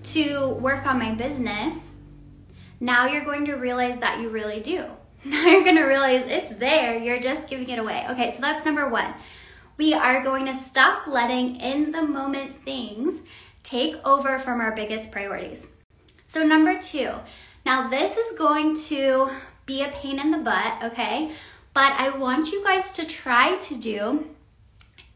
to 0.02 0.48
work 0.60 0.86
on 0.86 0.98
my 0.98 1.14
business, 1.14 1.88
now 2.80 3.06
you're 3.06 3.24
going 3.24 3.46
to 3.46 3.54
realize 3.54 3.98
that 4.00 4.20
you 4.20 4.28
really 4.28 4.60
do. 4.60 4.84
Now 5.26 5.46
you're 5.46 5.64
to 5.64 5.84
realize 5.84 6.24
it's 6.26 6.50
there, 6.50 6.98
you're 6.98 7.18
just 7.18 7.48
giving 7.48 7.70
it 7.70 7.78
away. 7.78 8.06
Okay, 8.10 8.30
so 8.32 8.42
that's 8.42 8.66
number 8.66 8.86
one. 8.88 9.14
We 9.78 9.94
are 9.94 10.22
going 10.22 10.44
to 10.46 10.54
stop 10.54 11.06
letting 11.06 11.56
in 11.56 11.92
the 11.92 12.02
moment 12.02 12.62
things 12.62 13.22
take 13.62 13.96
over 14.04 14.38
from 14.38 14.60
our 14.60 14.72
biggest 14.72 15.10
priorities. 15.10 15.66
So, 16.26 16.42
number 16.42 16.78
two, 16.78 17.10
now 17.64 17.88
this 17.88 18.18
is 18.18 18.38
going 18.38 18.76
to 18.88 19.30
be 19.64 19.82
a 19.82 19.88
pain 19.88 20.20
in 20.20 20.30
the 20.30 20.38
butt, 20.38 20.82
okay? 20.82 21.32
But 21.72 21.92
I 21.92 22.10
want 22.10 22.52
you 22.52 22.62
guys 22.62 22.92
to 22.92 23.06
try 23.06 23.56
to 23.56 23.78
do 23.78 24.26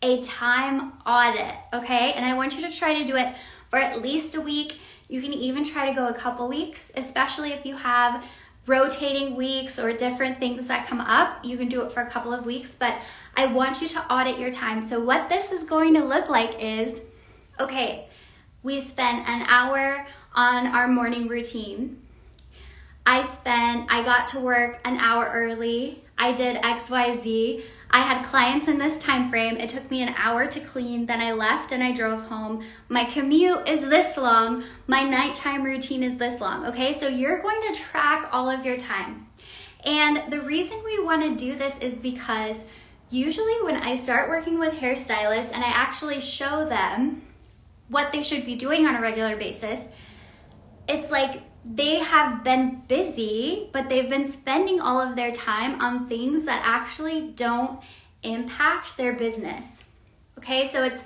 a 0.01 0.23
time 0.23 0.95
audit, 1.05 1.55
okay? 1.75 2.15
And 2.15 2.25
I 2.25 2.33
want 2.35 2.57
you 2.57 2.67
to 2.67 2.75
try 2.75 2.95
to 2.95 3.05
do 3.05 3.17
it 3.17 3.35
for 3.69 3.79
at 3.79 4.01
least 4.01 4.35
a 4.35 4.41
week. 4.41 4.79
You 5.09 5.21
can 5.21 5.35
even 5.35 5.65
try 5.65 5.89
to 5.89 5.95
go 5.95 6.09
a 6.09 6.15
couple 6.15 6.49
weeks, 6.49 6.91
especially 6.97 7.53
if 7.53 7.67
you 7.67 7.77
have 7.77 8.25
rotating 8.69 9.35
weeks 9.35 9.79
or 9.79 9.93
different 9.93 10.39
things 10.39 10.67
that 10.69 10.87
come 10.87 11.01
up. 11.01 11.45
You 11.45 11.57
can 11.57 11.69
do 11.69 11.83
it 11.83 11.91
for 11.91 12.03
a 12.03 12.11
couple 12.11 12.33
of 12.33 12.45
weeks, 12.45 12.75
but 12.75 12.95
I 13.37 13.47
want 13.47 13.81
you 13.81 13.89
to 13.89 14.13
audit 14.13 14.39
your 14.39 14.51
time. 14.51 14.87
So, 14.87 15.01
what 15.01 15.29
this 15.29 15.51
is 15.51 15.65
going 15.65 15.95
to 15.95 16.05
look 16.05 16.29
like 16.29 16.63
is 16.63 17.01
okay, 17.59 18.09
we 18.63 18.81
spent 18.81 19.29
an 19.29 19.43
hour 19.49 20.07
on 20.35 20.67
our 20.67 20.87
morning 20.87 21.27
routine. 21.27 22.01
I 23.05 23.23
spent, 23.23 23.91
I 23.91 24.05
got 24.05 24.29
to 24.29 24.41
work 24.41 24.81
an 24.85 24.99
hour 24.99 25.31
early. 25.33 26.05
I 26.19 26.33
did 26.33 26.61
XYZ. 26.63 27.63
I 27.91 28.01
had 28.01 28.25
clients 28.25 28.69
in 28.69 28.79
this 28.79 28.99
time 28.99 29.31
frame. 29.31 29.57
It 29.57 29.71
took 29.71 29.91
me 29.91 30.03
an 30.03 30.15
hour 30.17 30.47
to 30.47 30.61
clean, 30.61 31.07
then 31.07 31.21
I 31.21 31.33
left 31.33 31.73
and 31.73 31.83
I 31.83 31.93
drove 31.93 32.23
home. 32.27 32.63
My 32.89 33.05
commute 33.05 33.67
is 33.69 33.89
this 33.89 34.17
long. 34.17 34.65
My 34.87 35.03
nighttime 35.03 35.63
routine 35.63 36.03
is 36.03 36.17
this 36.17 36.41
long. 36.41 36.67
Okay, 36.67 36.93
so 36.93 37.09
you're 37.09 37.41
going 37.41 37.61
to 37.73 37.81
track 37.81 38.29
all 38.31 38.51
of 38.51 38.67
your 38.67 38.77
time. 38.77 39.29
And 39.85 40.31
the 40.31 40.41
reason 40.41 40.83
we 40.85 41.03
want 41.03 41.23
to 41.23 41.37
do 41.37 41.57
this 41.57 41.79
is 41.79 41.99
because 41.99 42.57
usually 43.11 43.63
when 43.63 43.77
I 43.77 43.97
start 43.97 44.29
working 44.29 44.59
with 44.59 44.75
hairstylists 44.75 45.53
and 45.53 45.65
I 45.65 45.69
actually 45.69 46.21
show 46.21 46.69
them 46.69 47.23
what 47.89 48.13
they 48.13 48.23
should 48.23 48.45
be 48.45 48.55
doing 48.55 48.87
on 48.87 48.97
a 48.97 49.01
regular 49.01 49.37
basis, 49.37 49.89
it's 50.87 51.11
like 51.11 51.43
they 51.71 51.97
have 51.97 52.43
been 52.43 52.83
busy, 52.89 53.69
but 53.73 53.89
they've 53.89 54.09
been 54.09 54.31
spending 54.31 54.81
all 54.81 55.01
of 55.01 55.17
their 55.17 55.31
time 55.31 55.81
on 55.81 56.09
things 56.09 56.47
that 56.47 56.63
actually 56.65 57.21
don't 57.21 57.81
impact 58.23 58.97
their 58.97 59.13
business. 59.13 59.67
Okay, 60.39 60.69
so 60.69 60.83
it's 60.83 61.05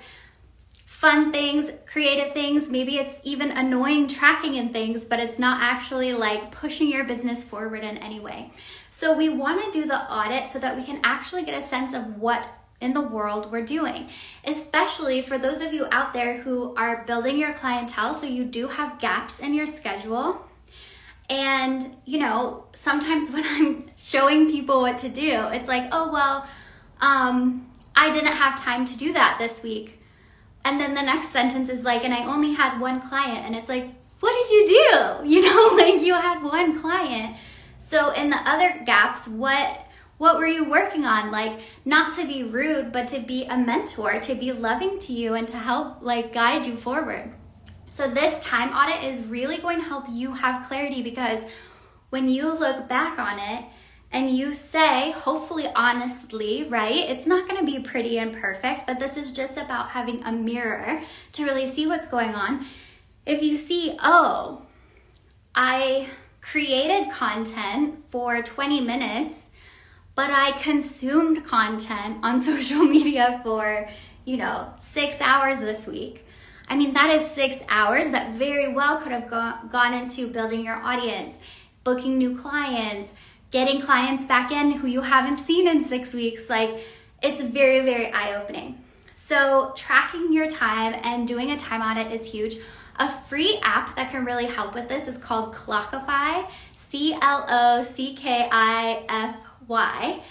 fun 0.85 1.33
things, 1.33 1.69
creative 1.85 2.31
things, 2.31 2.69
maybe 2.69 2.97
it's 2.97 3.19
even 3.23 3.51
annoying 3.51 4.07
tracking 4.07 4.55
and 4.55 4.71
things, 4.71 5.03
but 5.03 5.19
it's 5.19 5.37
not 5.37 5.61
actually 5.61 6.13
like 6.13 6.49
pushing 6.51 6.89
your 6.89 7.03
business 7.03 7.43
forward 7.43 7.83
in 7.83 7.97
any 7.97 8.21
way. 8.21 8.49
So 8.89 9.13
we 9.13 9.27
want 9.27 9.65
to 9.65 9.81
do 9.81 9.85
the 9.85 9.99
audit 10.09 10.47
so 10.47 10.59
that 10.59 10.77
we 10.77 10.83
can 10.83 11.01
actually 11.03 11.43
get 11.43 11.61
a 11.61 11.65
sense 11.65 11.93
of 11.93 12.21
what 12.21 12.47
in 12.79 12.93
the 12.93 13.01
world 13.01 13.51
we're 13.51 13.65
doing, 13.65 14.09
especially 14.45 15.21
for 15.21 15.37
those 15.37 15.61
of 15.61 15.73
you 15.73 15.87
out 15.91 16.13
there 16.13 16.41
who 16.41 16.73
are 16.75 17.03
building 17.05 17.37
your 17.37 17.53
clientele 17.53 18.13
so 18.13 18.25
you 18.25 18.45
do 18.45 18.67
have 18.67 18.99
gaps 18.99 19.39
in 19.39 19.53
your 19.53 19.65
schedule. 19.65 20.42
And, 21.33 21.95
you 22.05 22.19
know, 22.19 22.65
sometimes 22.73 23.31
when 23.33 23.43
I'm 23.43 23.89
showing 23.97 24.47
people 24.47 24.81
what 24.81 24.99
to 24.99 25.09
do, 25.09 25.47
it's 25.47 25.67
like, 25.67 25.89
oh, 25.91 26.11
well, 26.13 26.47
um, 27.01 27.67
I 27.95 28.11
didn't 28.11 28.33
have 28.33 28.57
time 28.57 28.85
to 28.85 28.97
do 28.97 29.13
that 29.13 29.37
this 29.39 29.63
week. 29.63 29.99
And 30.63 30.79
then 30.79 30.93
the 30.93 31.01
next 31.01 31.29
sentence 31.29 31.69
is 31.69 31.83
like, 31.83 32.05
and 32.05 32.13
I 32.13 32.25
only 32.25 32.53
had 32.53 32.79
one 32.79 33.01
client. 33.01 33.45
And 33.45 33.55
it's 33.55 33.67
like, 33.67 33.89
what 34.19 34.33
did 34.33 34.49
you 34.51 34.67
do? 34.67 34.99
You 35.23 35.41
know, 35.41 35.75
like 35.77 36.01
you 36.01 36.13
had 36.13 36.43
one 36.43 36.79
client. 36.79 37.35
So 37.77 38.11
in 38.11 38.29
the 38.29 38.37
other 38.37 38.81
gaps, 38.85 39.27
what 39.27 39.79
what 40.19 40.37
were 40.37 40.47
you 40.47 40.69
working 40.69 41.05
on? 41.05 41.31
Like, 41.31 41.59
not 41.83 42.13
to 42.13 42.25
be 42.25 42.43
rude, 42.43 42.91
but 42.93 43.07
to 43.09 43.19
be 43.19 43.45
a 43.45 43.57
mentor, 43.57 44.19
to 44.21 44.35
be 44.35 44.53
loving 44.53 44.99
to 44.99 45.11
you, 45.11 45.33
and 45.33 45.47
to 45.49 45.57
help, 45.57 45.97
like, 46.01 46.31
guide 46.31 46.65
you 46.65 46.77
forward. 46.77 47.33
So, 47.93 48.07
this 48.07 48.39
time 48.39 48.71
audit 48.73 49.03
is 49.03 49.21
really 49.27 49.57
going 49.57 49.77
to 49.77 49.87
help 49.87 50.05
you 50.09 50.33
have 50.33 50.65
clarity 50.65 51.03
because 51.03 51.45
when 52.09 52.27
you 52.27 52.51
look 52.51 52.89
back 52.89 53.19
on 53.19 53.37
it 53.37 53.65
and 54.11 54.35
you 54.35 54.55
say, 54.55 55.11
hopefully 55.11 55.67
honestly, 55.75 56.63
right? 56.63 57.07
It's 57.07 57.27
not 57.27 57.47
going 57.47 57.63
to 57.63 57.71
be 57.71 57.77
pretty 57.79 58.17
and 58.17 58.33
perfect, 58.33 58.87
but 58.87 58.99
this 58.99 59.15
is 59.15 59.31
just 59.31 59.57
about 59.57 59.91
having 59.91 60.23
a 60.23 60.31
mirror 60.31 61.03
to 61.33 61.43
really 61.43 61.67
see 61.67 61.85
what's 61.85 62.07
going 62.07 62.33
on. 62.33 62.65
If 63.27 63.43
you 63.43 63.57
see, 63.57 63.95
oh, 64.01 64.63
I 65.53 66.07
created 66.41 67.11
content 67.11 68.05
for 68.09 68.41
20 68.41 68.81
minutes 68.81 69.35
but 70.15 70.31
I 70.31 70.51
consumed 70.63 71.43
content 71.43 72.19
on 72.23 72.41
social 72.51 72.83
media 72.83 73.39
for, 73.43 73.87
you 74.25 74.37
know, 74.37 74.73
six 74.77 75.21
hours 75.21 75.59
this 75.59 75.85
week. 75.85 76.23
I 76.67 76.75
mean, 76.75 76.93
that 76.93 77.09
is 77.09 77.29
six 77.29 77.59
hours 77.69 78.09
that 78.09 78.35
very 78.35 78.67
well 78.67 78.97
could 78.97 79.11
have 79.11 79.29
go- 79.29 79.53
gone 79.69 79.93
into 79.93 80.27
building 80.27 80.65
your 80.65 80.75
audience, 80.75 81.37
booking 81.83 82.17
new 82.17 82.37
clients, 82.37 83.11
getting 83.51 83.81
clients 83.81 84.25
back 84.25 84.51
in 84.51 84.71
who 84.71 84.87
you 84.87 85.01
haven't 85.01 85.37
seen 85.37 85.67
in 85.67 85.83
six 85.83 86.13
weeks. 86.13 86.49
Like, 86.49 86.71
it's 87.21 87.41
very, 87.41 87.81
very 87.81 88.11
eye 88.11 88.35
opening. 88.41 88.83
So, 89.13 89.73
tracking 89.75 90.33
your 90.33 90.49
time 90.49 90.99
and 91.03 91.27
doing 91.27 91.51
a 91.51 91.57
time 91.57 91.81
audit 91.81 92.11
is 92.11 92.31
huge. 92.31 92.57
A 92.97 93.09
free 93.09 93.59
app 93.63 93.95
that 93.95 94.11
can 94.11 94.25
really 94.25 94.45
help 94.45 94.75
with 94.75 94.87
this 94.89 95.07
is 95.07 95.17
called 95.17 95.53
Clockify, 95.53 96.49
C 96.75 97.13
L 97.21 97.45
O 97.49 97.81
C 97.81 98.15
K 98.15 98.47
I 98.51 99.03
F 99.09 99.35
why. 99.67 100.21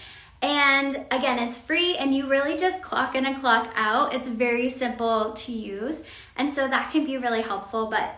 And 0.42 1.06
again, 1.12 1.38
it's 1.38 1.56
free 1.56 1.96
and 1.96 2.12
you 2.12 2.28
really 2.28 2.56
just 2.56 2.82
clock 2.82 3.14
in 3.14 3.24
and 3.24 3.40
clock 3.40 3.72
out. 3.76 4.12
It's 4.12 4.26
very 4.26 4.68
simple 4.68 5.32
to 5.34 5.52
use. 5.52 6.02
And 6.36 6.52
so 6.52 6.66
that 6.66 6.90
can 6.90 7.04
be 7.04 7.16
really 7.16 7.42
helpful, 7.42 7.86
but 7.86 8.16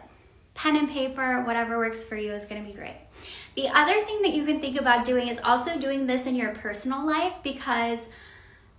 pen 0.54 0.76
and 0.76 0.88
paper, 0.88 1.42
whatever 1.42 1.76
works 1.76 2.02
for 2.02 2.16
you 2.16 2.32
is 2.32 2.46
gonna 2.46 2.62
be 2.62 2.72
great. 2.72 2.96
The 3.56 3.68
other 3.68 4.04
thing 4.04 4.22
that 4.22 4.32
you 4.32 4.44
can 4.44 4.60
think 4.60 4.80
about 4.80 5.04
doing 5.04 5.28
is 5.28 5.38
also 5.44 5.78
doing 5.78 6.06
this 6.06 6.26
in 6.26 6.34
your 6.34 6.54
personal 6.54 7.06
life 7.06 7.34
because 7.42 8.08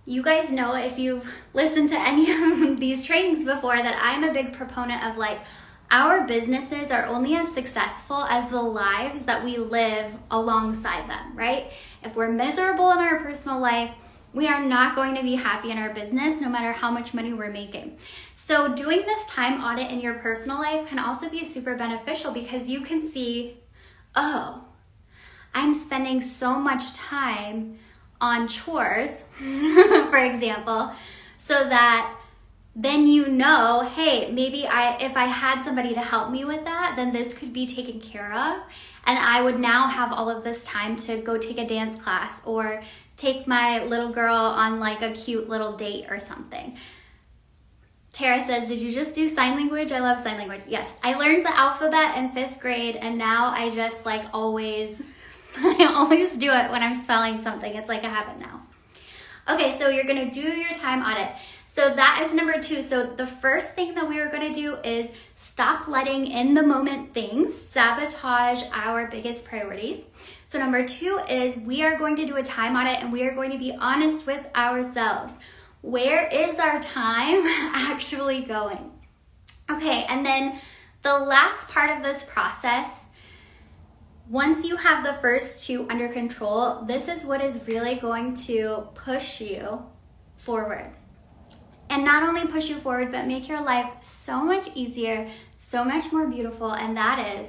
you 0.04 0.22
guys 0.22 0.50
know 0.50 0.74
if 0.74 0.98
you've 0.98 1.30
listened 1.54 1.88
to 1.90 1.98
any 1.98 2.30
of 2.72 2.80
these 2.80 3.04
trainings 3.04 3.44
before 3.44 3.76
that 3.76 3.98
I'm 4.02 4.24
a 4.24 4.32
big 4.32 4.52
proponent 4.52 5.04
of 5.04 5.16
like, 5.16 5.38
our 5.90 6.26
businesses 6.26 6.90
are 6.90 7.06
only 7.06 7.36
as 7.36 7.52
successful 7.52 8.24
as 8.24 8.50
the 8.50 8.60
lives 8.60 9.24
that 9.24 9.44
we 9.44 9.56
live 9.56 10.12
alongside 10.30 11.08
them, 11.08 11.36
right? 11.36 11.70
If 12.02 12.16
we're 12.16 12.30
miserable 12.30 12.90
in 12.92 12.98
our 12.98 13.20
personal 13.20 13.60
life, 13.60 13.92
we 14.32 14.48
are 14.48 14.62
not 14.62 14.94
going 14.94 15.14
to 15.14 15.22
be 15.22 15.36
happy 15.36 15.70
in 15.70 15.78
our 15.78 15.94
business 15.94 16.40
no 16.40 16.48
matter 16.48 16.72
how 16.72 16.90
much 16.90 17.14
money 17.14 17.32
we're 17.32 17.50
making. 17.50 17.96
So, 18.34 18.74
doing 18.74 19.02
this 19.06 19.24
time 19.26 19.62
audit 19.62 19.90
in 19.90 20.00
your 20.00 20.14
personal 20.14 20.58
life 20.58 20.88
can 20.88 20.98
also 20.98 21.30
be 21.30 21.44
super 21.44 21.74
beneficial 21.74 22.32
because 22.32 22.68
you 22.68 22.80
can 22.82 23.06
see, 23.06 23.58
oh, 24.14 24.64
I'm 25.54 25.74
spending 25.74 26.20
so 26.20 26.58
much 26.58 26.92
time 26.92 27.78
on 28.20 28.48
chores, 28.48 29.24
for 29.38 30.18
example, 30.18 30.92
so 31.38 31.68
that 31.68 32.15
then 32.78 33.06
you 33.06 33.26
know, 33.26 33.90
hey, 33.94 34.30
maybe 34.30 34.66
I 34.66 34.98
if 34.98 35.16
I 35.16 35.24
had 35.24 35.64
somebody 35.64 35.94
to 35.94 36.00
help 36.00 36.30
me 36.30 36.44
with 36.44 36.62
that, 36.64 36.92
then 36.94 37.10
this 37.10 37.32
could 37.32 37.52
be 37.54 37.66
taken 37.66 38.00
care 38.00 38.30
of. 38.32 38.62
And 39.06 39.18
I 39.18 39.40
would 39.40 39.58
now 39.58 39.86
have 39.86 40.12
all 40.12 40.28
of 40.28 40.44
this 40.44 40.62
time 40.62 40.94
to 40.96 41.16
go 41.16 41.38
take 41.38 41.56
a 41.56 41.66
dance 41.66 42.00
class 42.02 42.42
or 42.44 42.82
take 43.16 43.46
my 43.46 43.82
little 43.84 44.10
girl 44.10 44.34
on 44.34 44.78
like 44.78 45.00
a 45.00 45.12
cute 45.12 45.48
little 45.48 45.72
date 45.72 46.06
or 46.10 46.18
something. 46.18 46.76
Tara 48.12 48.44
says, 48.44 48.68
Did 48.68 48.78
you 48.78 48.92
just 48.92 49.14
do 49.14 49.26
sign 49.26 49.56
language? 49.56 49.90
I 49.90 50.00
love 50.00 50.20
sign 50.20 50.36
language. 50.36 50.62
Yes, 50.68 50.92
I 51.02 51.14
learned 51.14 51.46
the 51.46 51.56
alphabet 51.56 52.18
in 52.18 52.32
fifth 52.32 52.60
grade, 52.60 52.96
and 52.96 53.16
now 53.16 53.52
I 53.54 53.74
just 53.74 54.04
like 54.04 54.24
always, 54.34 55.00
I 55.56 55.92
always 55.94 56.36
do 56.36 56.50
it 56.50 56.70
when 56.70 56.82
I'm 56.82 56.94
spelling 56.94 57.42
something. 57.42 57.74
It's 57.74 57.88
like 57.88 58.04
a 58.04 58.10
habit 58.10 58.38
now. 58.38 58.66
Okay, 59.48 59.78
so 59.78 59.88
you're 59.88 60.04
gonna 60.04 60.30
do 60.30 60.40
your 60.40 60.72
time 60.72 61.02
audit. 61.02 61.36
So 61.76 61.94
that 61.94 62.22
is 62.24 62.32
number 62.32 62.58
two. 62.58 62.82
So 62.82 63.04
the 63.04 63.26
first 63.26 63.74
thing 63.74 63.96
that 63.96 64.08
we 64.08 64.18
are 64.18 64.30
gonna 64.30 64.54
do 64.54 64.76
is 64.76 65.10
stop 65.34 65.86
letting 65.86 66.26
in 66.26 66.54
the 66.54 66.62
moment 66.62 67.12
things 67.12 67.54
sabotage 67.54 68.62
our 68.72 69.08
biggest 69.08 69.44
priorities. 69.44 70.06
So 70.46 70.58
number 70.58 70.88
two 70.88 71.20
is 71.28 71.58
we 71.58 71.84
are 71.84 71.98
going 71.98 72.16
to 72.16 72.24
do 72.24 72.36
a 72.38 72.42
time 72.42 72.76
audit 72.76 73.02
and 73.02 73.12
we 73.12 73.24
are 73.24 73.34
going 73.34 73.50
to 73.50 73.58
be 73.58 73.76
honest 73.78 74.26
with 74.26 74.42
ourselves 74.56 75.34
where 75.82 76.26
is 76.28 76.58
our 76.58 76.80
time 76.80 77.46
actually 77.74 78.40
going? 78.40 78.90
Okay, 79.70 80.06
and 80.08 80.24
then 80.24 80.58
the 81.02 81.18
last 81.18 81.68
part 81.68 81.94
of 81.94 82.02
this 82.02 82.22
process, 82.22 82.88
once 84.30 84.64
you 84.64 84.76
have 84.76 85.04
the 85.04 85.12
first 85.20 85.66
two 85.66 85.86
under 85.90 86.08
control, 86.08 86.84
this 86.86 87.06
is 87.06 87.26
what 87.26 87.42
is 87.42 87.60
really 87.66 87.96
going 87.96 88.32
to 88.46 88.88
push 88.94 89.42
you 89.42 89.82
forward. 90.38 90.90
And 91.88 92.04
not 92.04 92.22
only 92.22 92.46
push 92.46 92.68
you 92.68 92.76
forward, 92.76 93.12
but 93.12 93.26
make 93.26 93.48
your 93.48 93.62
life 93.62 93.92
so 94.02 94.42
much 94.42 94.68
easier, 94.74 95.28
so 95.56 95.84
much 95.84 96.12
more 96.12 96.26
beautiful. 96.26 96.72
And 96.72 96.96
that 96.96 97.38
is, 97.38 97.48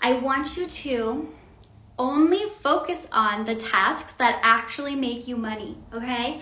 I 0.00 0.14
want 0.14 0.56
you 0.56 0.66
to 0.66 1.28
only 1.98 2.44
focus 2.60 3.06
on 3.12 3.44
the 3.44 3.54
tasks 3.54 4.12
that 4.14 4.40
actually 4.42 4.94
make 4.94 5.26
you 5.26 5.36
money, 5.36 5.76
okay? 5.92 6.40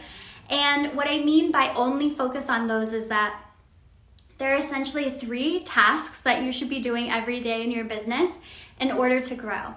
And 0.51 0.95
what 0.97 1.07
I 1.09 1.21
mean 1.21 1.51
by 1.51 1.73
only 1.75 2.11
focus 2.11 2.49
on 2.49 2.67
those 2.67 2.93
is 2.93 3.07
that 3.07 3.41
there 4.39 4.53
are 4.53 4.59
essentially 4.59 5.11
three 5.11 5.61
tasks 5.61 6.21
that 6.21 6.43
you 6.43 6.51
should 6.51 6.69
be 6.69 6.81
doing 6.81 7.11
every 7.11 7.41
day 7.41 7.63
in 7.63 7.71
your 7.71 7.85
business 7.85 8.33
in 8.81 8.91
order 8.91 9.21
to 9.21 9.35
grow. 9.35 9.75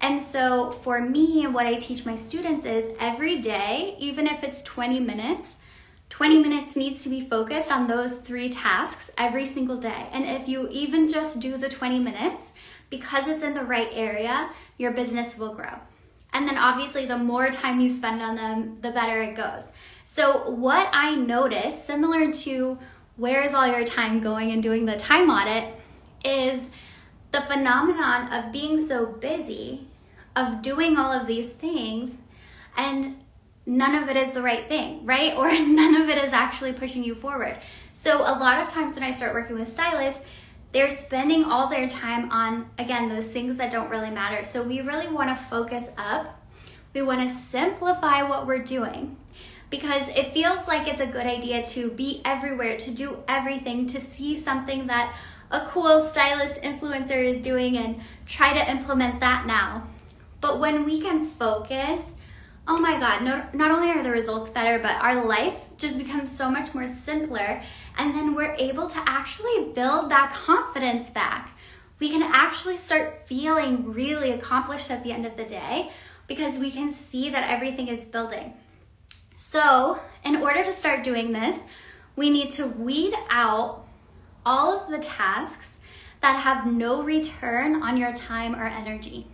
And 0.00 0.22
so 0.22 0.72
for 0.82 1.00
me, 1.00 1.46
what 1.46 1.66
I 1.66 1.74
teach 1.74 2.04
my 2.04 2.16
students 2.16 2.64
is 2.64 2.90
every 2.98 3.40
day, 3.40 3.94
even 3.98 4.26
if 4.26 4.42
it's 4.42 4.62
20 4.62 4.98
minutes, 4.98 5.56
20 6.12 6.40
minutes 6.40 6.76
needs 6.76 7.02
to 7.02 7.08
be 7.08 7.22
focused 7.22 7.72
on 7.72 7.86
those 7.86 8.18
three 8.18 8.50
tasks 8.50 9.10
every 9.16 9.46
single 9.46 9.78
day. 9.78 10.08
And 10.12 10.26
if 10.26 10.46
you 10.46 10.68
even 10.68 11.08
just 11.08 11.40
do 11.40 11.56
the 11.56 11.70
20 11.70 11.98
minutes, 12.00 12.52
because 12.90 13.28
it's 13.28 13.42
in 13.42 13.54
the 13.54 13.64
right 13.64 13.88
area, 13.90 14.50
your 14.76 14.90
business 14.90 15.38
will 15.38 15.54
grow. 15.54 15.72
And 16.34 16.46
then 16.46 16.58
obviously, 16.58 17.06
the 17.06 17.16
more 17.16 17.48
time 17.48 17.80
you 17.80 17.88
spend 17.88 18.20
on 18.20 18.36
them, 18.36 18.76
the 18.82 18.90
better 18.90 19.22
it 19.22 19.34
goes. 19.34 19.62
So, 20.04 20.50
what 20.50 20.90
I 20.92 21.14
noticed, 21.14 21.86
similar 21.86 22.30
to 22.30 22.78
where 23.16 23.40
is 23.42 23.54
all 23.54 23.66
your 23.66 23.86
time 23.86 24.20
going 24.20 24.52
and 24.52 24.62
doing 24.62 24.84
the 24.84 24.96
time 24.96 25.30
audit, 25.30 25.74
is 26.22 26.68
the 27.30 27.40
phenomenon 27.40 28.30
of 28.30 28.52
being 28.52 28.78
so 28.78 29.06
busy, 29.06 29.88
of 30.36 30.60
doing 30.60 30.98
all 30.98 31.10
of 31.10 31.26
these 31.26 31.54
things, 31.54 32.18
and 32.76 33.21
none 33.66 33.94
of 33.94 34.08
it 34.08 34.16
is 34.16 34.32
the 34.32 34.42
right 34.42 34.68
thing, 34.68 35.04
right? 35.04 35.34
Or 35.36 35.50
none 35.50 35.94
of 36.00 36.08
it 36.08 36.18
is 36.18 36.32
actually 36.32 36.72
pushing 36.72 37.04
you 37.04 37.14
forward. 37.14 37.58
So, 37.92 38.22
a 38.22 38.34
lot 38.38 38.60
of 38.60 38.68
times 38.68 38.94
when 38.94 39.04
I 39.04 39.10
start 39.10 39.34
working 39.34 39.58
with 39.58 39.68
stylists, 39.68 40.22
they're 40.72 40.90
spending 40.90 41.44
all 41.44 41.68
their 41.68 41.86
time 41.86 42.30
on, 42.30 42.70
again, 42.78 43.08
those 43.08 43.26
things 43.26 43.58
that 43.58 43.70
don't 43.70 43.90
really 43.90 44.10
matter. 44.10 44.42
So 44.42 44.62
we 44.62 44.80
really 44.80 45.06
want 45.06 45.28
to 45.28 45.36
focus 45.36 45.84
up. 45.98 46.40
We 46.94 47.02
want 47.02 47.20
to 47.20 47.34
simplify 47.34 48.22
what 48.22 48.46
we're 48.46 48.64
doing 48.64 49.16
because 49.68 50.08
it 50.08 50.32
feels 50.32 50.66
like 50.66 50.88
it's 50.88 51.00
a 51.00 51.06
good 51.06 51.26
idea 51.26 51.64
to 51.66 51.90
be 51.90 52.22
everywhere, 52.24 52.78
to 52.78 52.90
do 52.90 53.18
everything, 53.28 53.86
to 53.88 54.00
see 54.00 54.38
something 54.38 54.86
that 54.86 55.14
a 55.50 55.60
cool 55.66 56.00
stylist 56.00 56.56
influencer 56.62 57.22
is 57.22 57.38
doing 57.38 57.76
and 57.76 58.00
try 58.26 58.54
to 58.54 58.70
implement 58.70 59.20
that 59.20 59.46
now. 59.46 59.86
But 60.40 60.58
when 60.58 60.84
we 60.84 61.00
can 61.00 61.26
focus, 61.26 62.12
oh 62.68 62.78
my 62.78 62.98
God, 62.98 63.22
no, 63.22 63.44
not 63.52 63.70
only 63.70 63.90
are 63.90 64.02
the 64.02 64.10
results 64.10 64.50
better, 64.50 64.78
but 64.78 64.96
our 64.96 65.26
life 65.26 65.66
just 65.76 65.98
becomes 65.98 66.30
so 66.30 66.50
much 66.50 66.74
more 66.74 66.86
simpler 66.86 67.60
and 67.98 68.14
then 68.14 68.34
we're 68.34 68.54
able 68.54 68.86
to 68.86 69.02
actually 69.06 69.72
build 69.74 70.10
that 70.10 70.32
confidence 70.32 71.10
back. 71.10 71.56
We 71.98 72.10
can 72.10 72.22
actually 72.22 72.76
start 72.76 73.26
feeling 73.26 73.92
really 73.92 74.30
accomplished 74.30 74.90
at 74.90 75.04
the 75.04 75.12
end 75.12 75.26
of 75.26 75.36
the 75.36 75.44
day 75.44 75.90
because 76.26 76.58
we 76.58 76.70
can 76.70 76.92
see 76.92 77.30
that 77.30 77.50
everything 77.50 77.88
is 77.88 78.06
building. 78.06 78.54
So, 79.36 80.00
in 80.24 80.36
order 80.36 80.64
to 80.64 80.72
start 80.72 81.04
doing 81.04 81.32
this, 81.32 81.58
we 82.16 82.30
need 82.30 82.50
to 82.52 82.66
weed 82.66 83.14
out 83.28 83.84
all 84.46 84.80
of 84.80 84.90
the 84.90 84.98
tasks 84.98 85.78
that 86.20 86.40
have 86.40 86.66
no 86.66 87.02
return 87.02 87.82
on 87.82 87.96
your 87.96 88.12
time 88.12 88.54
or 88.54 88.64
energy. 88.64 89.26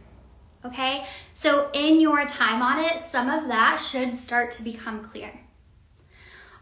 Okay, 0.65 1.05
so 1.33 1.71
in 1.73 2.01
your 2.01 2.27
time 2.27 2.63
on 2.63 2.85
it, 2.85 3.01
some 3.01 3.31
of 3.31 3.47
that 3.49 3.77
should 3.77 4.17
start 4.17 4.51
to 4.53 4.63
become 4.63 5.05
clear. 5.05 5.33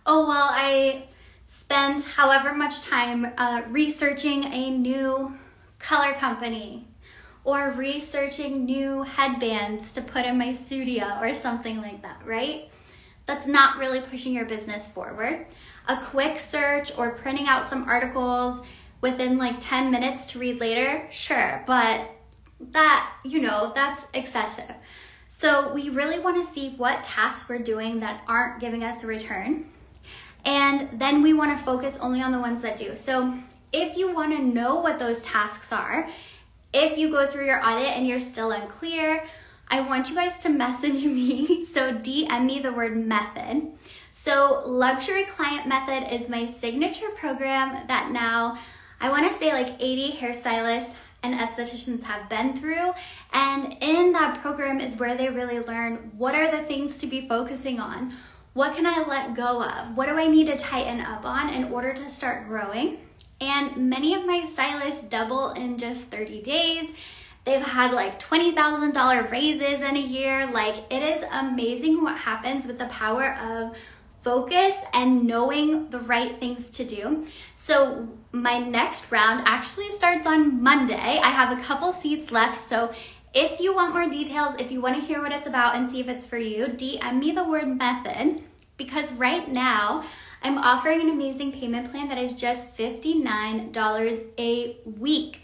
Oh, 0.04 0.26
well, 0.26 0.48
I 0.52 1.04
spent 1.46 2.04
however 2.04 2.52
much 2.52 2.82
time 2.82 3.32
uh, 3.38 3.62
researching 3.68 4.44
a 4.44 4.70
new 4.70 5.34
color 5.78 6.12
company 6.12 6.86
or 7.44 7.70
researching 7.70 8.64
new 8.64 9.02
headbands 9.02 9.92
to 9.92 10.02
put 10.02 10.26
in 10.26 10.36
my 10.36 10.52
studio 10.52 11.18
or 11.20 11.32
something 11.32 11.80
like 11.80 12.02
that, 12.02 12.20
right? 12.24 12.68
That's 13.24 13.46
not 13.46 13.78
really 13.78 14.00
pushing 14.00 14.34
your 14.34 14.44
business 14.44 14.86
forward. 14.86 15.46
A 15.88 15.96
quick 15.96 16.38
search 16.38 16.92
or 16.98 17.12
printing 17.12 17.46
out 17.46 17.64
some 17.64 17.88
articles 17.88 18.62
within 19.00 19.38
like 19.38 19.56
10 19.60 19.90
minutes 19.90 20.26
to 20.26 20.38
read 20.38 20.60
later, 20.60 21.06
sure, 21.10 21.64
but 21.66 22.10
that, 22.60 23.12
you 23.24 23.40
know, 23.40 23.72
that's 23.74 24.06
excessive. 24.14 24.74
So 25.28 25.72
we 25.72 25.90
really 25.90 26.18
want 26.18 26.42
to 26.44 26.50
see 26.50 26.70
what 26.76 27.04
tasks 27.04 27.48
we're 27.48 27.58
doing 27.58 28.00
that 28.00 28.22
aren't 28.26 28.60
giving 28.60 28.82
us 28.84 29.02
a 29.02 29.06
return 29.06 29.66
and 30.46 31.00
then 31.00 31.22
we 31.22 31.32
want 31.32 31.58
to 31.58 31.62
focus 31.62 31.98
only 32.00 32.22
on 32.22 32.30
the 32.30 32.38
ones 32.38 32.62
that 32.62 32.76
do. 32.76 32.94
So 32.94 33.36
if 33.72 33.98
you 33.98 34.14
want 34.14 34.34
to 34.34 34.42
know 34.42 34.76
what 34.76 34.98
those 34.98 35.20
tasks 35.20 35.72
are, 35.72 36.08
if 36.72 36.96
you 36.96 37.10
go 37.10 37.26
through 37.26 37.46
your 37.46 37.60
audit 37.66 37.90
and 37.96 38.06
you're 38.06 38.20
still 38.20 38.52
unclear, 38.52 39.24
I 39.68 39.80
want 39.80 40.08
you 40.08 40.14
guys 40.14 40.38
to 40.44 40.48
message 40.48 41.04
me. 41.04 41.64
So 41.64 41.92
DM 41.92 42.46
me 42.46 42.60
the 42.60 42.72
word 42.72 42.96
method. 42.96 43.72
So 44.12 44.62
Luxury 44.64 45.24
Client 45.24 45.66
Method 45.66 46.14
is 46.14 46.28
my 46.28 46.46
signature 46.46 47.10
program 47.16 47.86
that 47.88 48.12
now 48.12 48.56
I 49.00 49.10
want 49.10 49.30
to 49.30 49.36
say 49.36 49.52
like 49.52 49.74
80 49.80 50.12
hairstylists 50.12 50.94
and 51.26 51.40
estheticians 51.40 52.04
have 52.04 52.28
been 52.28 52.58
through. 52.58 52.92
And 53.32 53.76
in 53.80 54.12
that 54.12 54.40
program 54.40 54.80
is 54.80 54.96
where 54.96 55.16
they 55.16 55.28
really 55.28 55.60
learn 55.60 56.12
what 56.16 56.34
are 56.34 56.50
the 56.50 56.62
things 56.62 56.98
to 56.98 57.06
be 57.06 57.28
focusing 57.28 57.80
on 57.80 58.12
what 58.52 58.74
can 58.74 58.86
I 58.86 59.04
let 59.06 59.34
go 59.34 59.62
of? 59.62 59.94
What 59.98 60.06
do 60.06 60.12
I 60.12 60.28
need 60.28 60.46
to 60.46 60.56
tighten 60.56 61.02
up 61.02 61.26
on 61.26 61.52
in 61.52 61.64
order 61.64 61.92
to 61.92 62.08
start 62.08 62.48
growing? 62.48 63.00
And 63.38 63.90
many 63.90 64.14
of 64.14 64.24
my 64.24 64.46
stylists 64.46 65.02
double 65.02 65.50
in 65.50 65.76
just 65.76 66.04
30 66.04 66.40
days. 66.40 66.90
They've 67.44 67.60
had 67.60 67.92
like 67.92 68.18
$20,000 68.18 69.30
raises 69.30 69.82
in 69.82 69.96
a 69.96 70.00
year. 70.00 70.50
Like, 70.50 70.84
it 70.90 71.02
is 71.02 71.22
amazing 71.30 72.02
what 72.02 72.16
happens 72.16 72.66
with 72.66 72.78
the 72.78 72.86
power 72.86 73.34
of 73.34 73.76
focus 74.26 74.74
and 74.92 75.22
knowing 75.22 75.88
the 75.90 76.00
right 76.00 76.40
things 76.40 76.68
to 76.68 76.84
do. 76.84 77.24
So, 77.54 78.08
my 78.32 78.58
next 78.58 79.12
round 79.12 79.44
actually 79.46 79.92
starts 79.92 80.26
on 80.26 80.60
Monday. 80.60 81.20
I 81.22 81.28
have 81.28 81.56
a 81.56 81.62
couple 81.62 81.92
seats 81.92 82.32
left. 82.32 82.60
So, 82.60 82.92
if 83.32 83.60
you 83.60 83.72
want 83.72 83.94
more 83.94 84.10
details, 84.10 84.56
if 84.58 84.72
you 84.72 84.80
want 84.80 84.96
to 84.96 85.00
hear 85.00 85.22
what 85.22 85.30
it's 85.30 85.46
about 85.46 85.76
and 85.76 85.88
see 85.88 86.00
if 86.00 86.08
it's 86.08 86.26
for 86.26 86.38
you, 86.38 86.66
DM 86.66 87.20
me 87.20 87.30
the 87.30 87.44
word 87.44 87.68
method 87.68 88.42
because 88.76 89.12
right 89.12 89.48
now 89.48 90.04
I'm 90.42 90.58
offering 90.58 91.02
an 91.02 91.08
amazing 91.08 91.52
payment 91.52 91.92
plan 91.92 92.08
that 92.08 92.18
is 92.18 92.32
just 92.32 92.76
$59 92.76 94.24
a 94.38 94.76
week. 94.98 95.40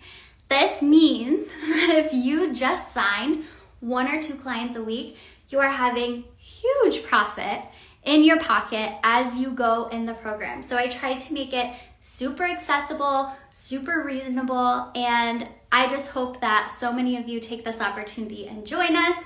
This 0.48 0.82
means 0.82 1.46
that 1.68 2.04
if 2.04 2.12
you 2.12 2.52
just 2.52 2.92
signed 2.92 3.44
one 3.78 4.08
or 4.08 4.20
two 4.20 4.34
clients 4.34 4.74
a 4.74 4.82
week, 4.82 5.16
you 5.50 5.60
are 5.60 5.68
having 5.70 6.24
huge 6.36 7.04
profit 7.04 7.62
in 8.04 8.24
your 8.24 8.38
pocket 8.40 8.94
as 9.04 9.38
you 9.38 9.50
go 9.50 9.88
in 9.88 10.06
the 10.06 10.14
program. 10.14 10.62
So 10.62 10.76
I 10.76 10.88
try 10.88 11.14
to 11.14 11.32
make 11.32 11.52
it 11.52 11.72
super 12.00 12.44
accessible, 12.44 13.32
super 13.54 14.02
reasonable, 14.04 14.90
and 14.94 15.48
I 15.70 15.88
just 15.88 16.10
hope 16.10 16.40
that 16.40 16.74
so 16.76 16.92
many 16.92 17.16
of 17.16 17.28
you 17.28 17.38
take 17.38 17.64
this 17.64 17.80
opportunity 17.80 18.46
and 18.46 18.66
join 18.66 18.96
us. 18.96 19.16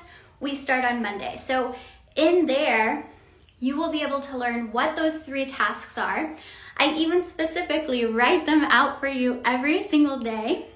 We 0.41 0.55
start 0.55 0.85
on 0.85 1.03
Monday. 1.03 1.37
So 1.37 1.75
in 2.15 2.47
there, 2.47 3.07
you 3.59 3.77
will 3.77 3.91
be 3.91 4.03
able 4.03 4.21
to 4.21 4.37
learn 4.37 4.71
what 4.73 4.97
those 4.97 5.21
three 5.21 5.47
tasks 5.47 5.97
are. 5.97 6.37
I 6.77 6.93
even 6.93 7.25
specifically 7.25 8.05
write 8.05 8.45
them 8.45 8.65
out 8.65 9.01
for 9.01 9.09
you 9.09 9.41
every 9.47 9.83
single 9.83 10.19
day 10.19 10.67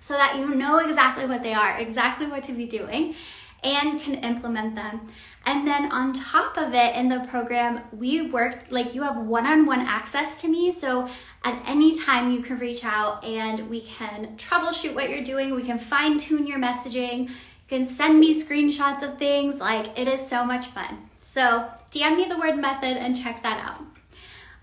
so 0.00 0.14
that 0.14 0.36
you 0.36 0.52
know 0.52 0.78
exactly 0.78 1.26
what 1.26 1.44
they 1.44 1.54
are, 1.54 1.78
exactly 1.78 2.26
what 2.26 2.42
to 2.44 2.52
be 2.52 2.66
doing. 2.66 3.14
and 3.62 4.00
can 4.00 4.14
implement 4.14 4.74
them. 4.74 5.08
And 5.46 5.66
then 5.66 5.90
on 5.90 6.12
top 6.12 6.56
of 6.58 6.74
it, 6.74 6.94
in 6.94 7.08
the 7.08 7.20
program, 7.20 7.80
we 7.92 8.30
worked 8.30 8.70
like 8.70 8.94
you 8.94 9.02
have 9.02 9.16
one 9.16 9.46
on 9.46 9.64
one 9.64 9.80
access 9.80 10.40
to 10.42 10.48
me. 10.48 10.70
So 10.70 11.08
at 11.44 11.62
any 11.66 11.98
time, 11.98 12.30
you 12.30 12.40
can 12.40 12.58
reach 12.58 12.84
out 12.84 13.24
and 13.24 13.70
we 13.70 13.80
can 13.80 14.36
troubleshoot 14.36 14.94
what 14.94 15.08
you're 15.08 15.24
doing. 15.24 15.54
We 15.54 15.62
can 15.62 15.78
fine 15.78 16.18
tune 16.18 16.46
your 16.46 16.58
messaging. 16.58 17.28
You 17.28 17.34
can 17.68 17.86
send 17.86 18.20
me 18.20 18.42
screenshots 18.42 19.02
of 19.02 19.18
things. 19.18 19.60
Like 19.60 19.98
it 19.98 20.08
is 20.08 20.26
so 20.26 20.44
much 20.44 20.66
fun. 20.66 21.08
So 21.22 21.70
DM 21.90 22.16
me 22.16 22.24
the 22.26 22.38
word 22.38 22.58
method 22.58 22.96
and 22.96 23.16
check 23.16 23.42
that 23.42 23.64
out. 23.64 23.84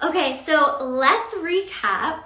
Okay, 0.07 0.39
so 0.43 0.77
let's 0.83 1.33
recap 1.35 2.23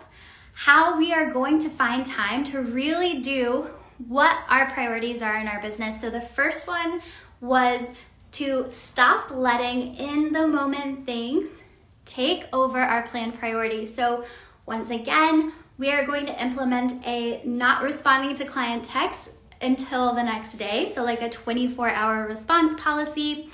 how 0.53 0.97
we 0.97 1.13
are 1.13 1.31
going 1.31 1.57
to 1.59 1.69
find 1.69 2.05
time 2.05 2.43
to 2.45 2.61
really 2.61 3.19
do 3.21 3.69
what 4.07 4.35
our 4.49 4.69
priorities 4.71 5.21
are 5.21 5.37
in 5.37 5.47
our 5.47 5.61
business. 5.61 6.01
So 6.01 6.09
the 6.09 6.21
first 6.21 6.67
one 6.67 7.01
was 7.39 7.89
to 8.33 8.67
stop 8.71 9.31
letting 9.31 9.95
in 9.95 10.33
the 10.33 10.47
moment 10.47 11.05
things 11.05 11.63
take 12.05 12.45
over 12.53 12.79
our 12.79 13.03
planned 13.03 13.37
priorities. 13.37 13.93
So 13.93 14.25
once 14.65 14.89
again, 14.89 15.53
we 15.77 15.91
are 15.91 16.05
going 16.05 16.25
to 16.27 16.41
implement 16.41 17.05
a 17.05 17.41
not 17.43 17.83
responding 17.83 18.35
to 18.35 18.45
client 18.45 18.83
texts 18.83 19.29
until 19.61 20.13
the 20.13 20.23
next 20.23 20.57
day. 20.57 20.87
So 20.87 21.03
like 21.03 21.21
a 21.21 21.29
24 21.29 21.89
hour 21.89 22.27
response 22.27 22.79
policy. 22.79 23.49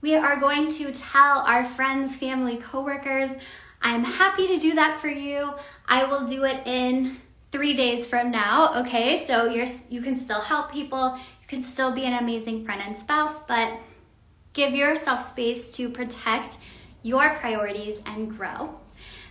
We 0.00 0.14
are 0.14 0.38
going 0.38 0.68
to 0.68 0.92
tell 0.92 1.38
our 1.38 1.64
friends, 1.64 2.16
family, 2.16 2.56
coworkers, 2.56 3.30
I'm 3.84 4.02
happy 4.02 4.46
to 4.46 4.58
do 4.58 4.74
that 4.76 4.98
for 4.98 5.08
you. 5.08 5.52
I 5.86 6.04
will 6.04 6.24
do 6.24 6.44
it 6.44 6.66
in 6.66 7.18
three 7.52 7.74
days 7.74 8.06
from 8.06 8.30
now. 8.30 8.80
Okay, 8.80 9.24
so 9.26 9.44
you're 9.44 9.66
you 9.90 10.00
can 10.00 10.16
still 10.16 10.40
help 10.40 10.72
people. 10.72 11.18
You 11.42 11.48
can 11.48 11.62
still 11.62 11.92
be 11.92 12.04
an 12.04 12.14
amazing 12.14 12.64
friend 12.64 12.80
and 12.84 12.98
spouse, 12.98 13.40
but 13.46 13.78
give 14.54 14.72
yourself 14.72 15.20
space 15.28 15.70
to 15.72 15.90
protect 15.90 16.56
your 17.02 17.34
priorities 17.34 18.00
and 18.06 18.34
grow. 18.34 18.80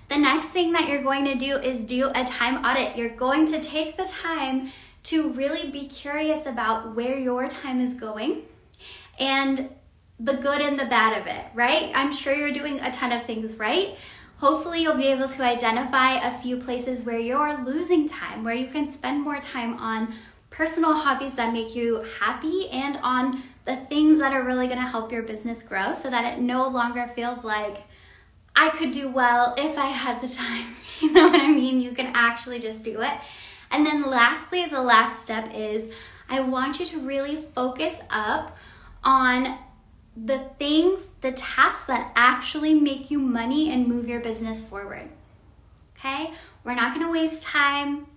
The 0.10 0.18
next 0.18 0.50
thing 0.50 0.74
that 0.74 0.88
you're 0.88 1.02
going 1.02 1.26
to 1.26 1.36
do 1.36 1.58
is 1.58 1.80
do 1.80 2.12
a 2.14 2.24
time 2.24 2.64
audit. 2.64 2.96
You're 2.96 3.16
going 3.16 3.48
to 3.48 3.60
take 3.60 3.98
the 3.98 4.06
time 4.06 4.72
to 5.04 5.30
really 5.34 5.72
be 5.72 5.88
curious 5.88 6.46
about 6.46 6.96
where 6.96 7.18
your 7.18 7.48
time 7.48 7.82
is 7.82 7.96
going 7.96 8.44
and 9.20 9.70
the 10.20 10.34
good 10.34 10.62
and 10.62 10.80
the 10.80 10.86
bad 10.86 11.20
of 11.20 11.28
it, 11.28 11.46
right? 11.54 11.92
I'm 11.96 12.14
sure 12.14 12.34
you're 12.34 12.54
doing 12.54 12.80
a 12.80 12.92
ton 12.92 13.12
of 13.12 13.26
things 13.26 13.56
right. 13.56 13.96
Hopefully, 14.38 14.82
you'll 14.82 14.96
be 14.96 15.08
able 15.08 15.28
to 15.30 15.44
identify 15.44 16.16
a 16.16 16.38
few 16.40 16.58
places 16.58 17.04
where 17.04 17.18
you're 17.18 17.64
losing 17.64 18.08
time, 18.08 18.44
where 18.44 18.54
you 18.54 18.68
can 18.68 18.92
spend 18.92 19.24
more 19.24 19.40
time 19.40 19.76
on 19.78 20.14
personal 20.50 20.94
hobbies 20.94 21.34
that 21.34 21.54
make 21.54 21.76
you 21.76 22.06
happy 22.20 22.70
and 22.70 23.00
on 23.02 23.42
the 23.66 23.78
things 23.78 24.20
that 24.20 24.34
are 24.34 24.44
really 24.44 24.68
gonna 24.68 24.88
help 24.88 25.12
your 25.12 25.24
business 25.24 25.64
grow 25.64 25.94
so 25.94 26.10
that 26.10 26.34
it 26.34 26.42
no 26.42 26.68
longer 26.68 27.08
feels 27.08 27.44
like 27.44 27.84
I 28.56 28.70
could 28.70 28.92
do 28.92 29.10
well 29.10 29.56
if 29.58 29.78
I 29.78 29.88
had 29.88 30.22
the 30.22 30.28
time. 30.36 30.76
You 31.00 31.12
know 31.12 31.24
what 31.24 31.42
I 31.42 31.52
mean? 31.52 31.82
You 31.82 31.92
can 31.92 32.12
actually 32.14 32.60
just 32.60 32.84
do 32.84 33.02
it. 33.02 33.14
And 33.72 33.86
then, 33.86 34.04
lastly, 34.04 34.66
the 34.66 34.82
last 34.82 35.22
step 35.22 35.50
is 35.54 35.92
I 36.30 36.40
want 36.42 36.80
you 36.80 36.86
to 36.86 37.00
really 37.00 37.36
focus 37.36 37.96
up 38.10 38.56
on 39.04 39.58
the 40.16 40.50
things, 40.60 41.10
the 41.22 41.32
tasks 41.32 41.88
that 41.88 42.12
actually 42.16 42.76
make 42.76 43.10
you 43.10 43.20
money 43.20 43.72
and 43.72 43.88
move 43.88 44.08
your 44.08 44.20
business 44.20 44.62
forward. 44.62 45.10
Okay? 45.98 46.32
We're 46.64 46.76
not 46.76 46.94
gonna 46.94 47.12
waste 47.12 47.44
time 47.44 48.08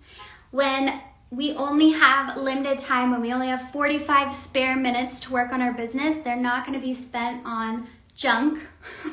when 0.51 1.01
we 1.37 1.53
only 1.53 1.91
have 1.91 2.39
limited 2.39 2.79
time, 2.79 3.11
when 3.11 3.21
we 3.21 3.31
only 3.31 3.49
have 3.49 3.71
45 3.71 4.35
spare 4.35 4.75
minutes 4.75 5.21
to 5.21 5.33
work 5.33 5.53
on 5.53 5.61
our 5.61 5.73
business. 5.73 6.17
They're 6.25 6.35
not 6.35 6.65
gonna 6.65 6.81
be 6.81 6.95
spent 6.95 7.45
on 7.45 7.87
junk 8.15 8.59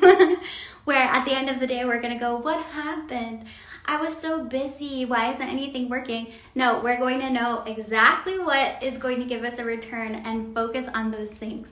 where 0.84 1.02
at 1.02 1.26
the 1.26 1.32
end 1.32 1.50
of 1.50 1.60
the 1.60 1.66
day 1.66 1.84
we're 1.84 2.00
gonna 2.00 2.18
go, 2.18 2.36
What 2.36 2.64
happened? 2.64 3.44
I 3.84 4.00
was 4.00 4.16
so 4.16 4.42
busy. 4.42 5.04
Why 5.04 5.30
isn't 5.32 5.46
anything 5.46 5.90
working? 5.90 6.28
No, 6.54 6.80
we're 6.80 6.98
going 6.98 7.20
to 7.20 7.28
know 7.28 7.62
exactly 7.66 8.38
what 8.38 8.82
is 8.82 8.96
going 8.96 9.18
to 9.18 9.26
give 9.26 9.44
us 9.44 9.58
a 9.58 9.64
return 9.64 10.14
and 10.14 10.54
focus 10.54 10.86
on 10.94 11.10
those 11.10 11.28
things. 11.28 11.68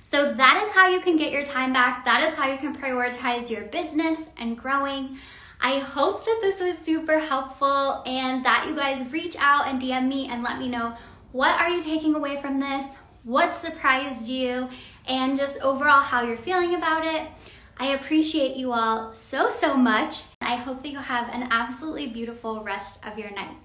So 0.00 0.32
that 0.32 0.62
is 0.64 0.72
how 0.72 0.88
you 0.88 1.00
can 1.00 1.18
get 1.18 1.32
your 1.32 1.44
time 1.44 1.74
back. 1.74 2.06
That 2.06 2.26
is 2.26 2.34
how 2.34 2.48
you 2.48 2.56
can 2.56 2.74
prioritize 2.74 3.50
your 3.50 3.64
business 3.64 4.28
and 4.38 4.56
growing. 4.56 5.18
I 5.60 5.78
hope 5.78 6.24
that 6.24 6.38
this 6.42 6.60
was 6.60 6.78
super 6.78 7.18
helpful 7.18 8.02
and 8.06 8.44
that 8.44 8.66
you 8.68 8.76
guys 8.76 9.10
reach 9.10 9.36
out 9.38 9.66
and 9.66 9.80
DM 9.80 10.08
me 10.08 10.28
and 10.28 10.42
let 10.42 10.58
me 10.58 10.68
know 10.68 10.96
what 11.32 11.58
are 11.60 11.70
you 11.70 11.82
taking 11.82 12.14
away 12.14 12.40
from 12.40 12.60
this? 12.60 12.84
What 13.24 13.54
surprised 13.54 14.28
you? 14.28 14.68
And 15.06 15.36
just 15.36 15.58
overall 15.60 16.02
how 16.02 16.22
you're 16.22 16.36
feeling 16.36 16.74
about 16.74 17.04
it. 17.04 17.28
I 17.76 17.88
appreciate 17.88 18.56
you 18.56 18.72
all 18.72 19.12
so, 19.14 19.50
so 19.50 19.76
much. 19.76 20.24
I 20.40 20.56
hope 20.56 20.82
that 20.82 20.90
you 20.90 20.98
have 20.98 21.28
an 21.34 21.48
absolutely 21.50 22.06
beautiful 22.06 22.62
rest 22.62 23.04
of 23.04 23.18
your 23.18 23.30
night. 23.32 23.56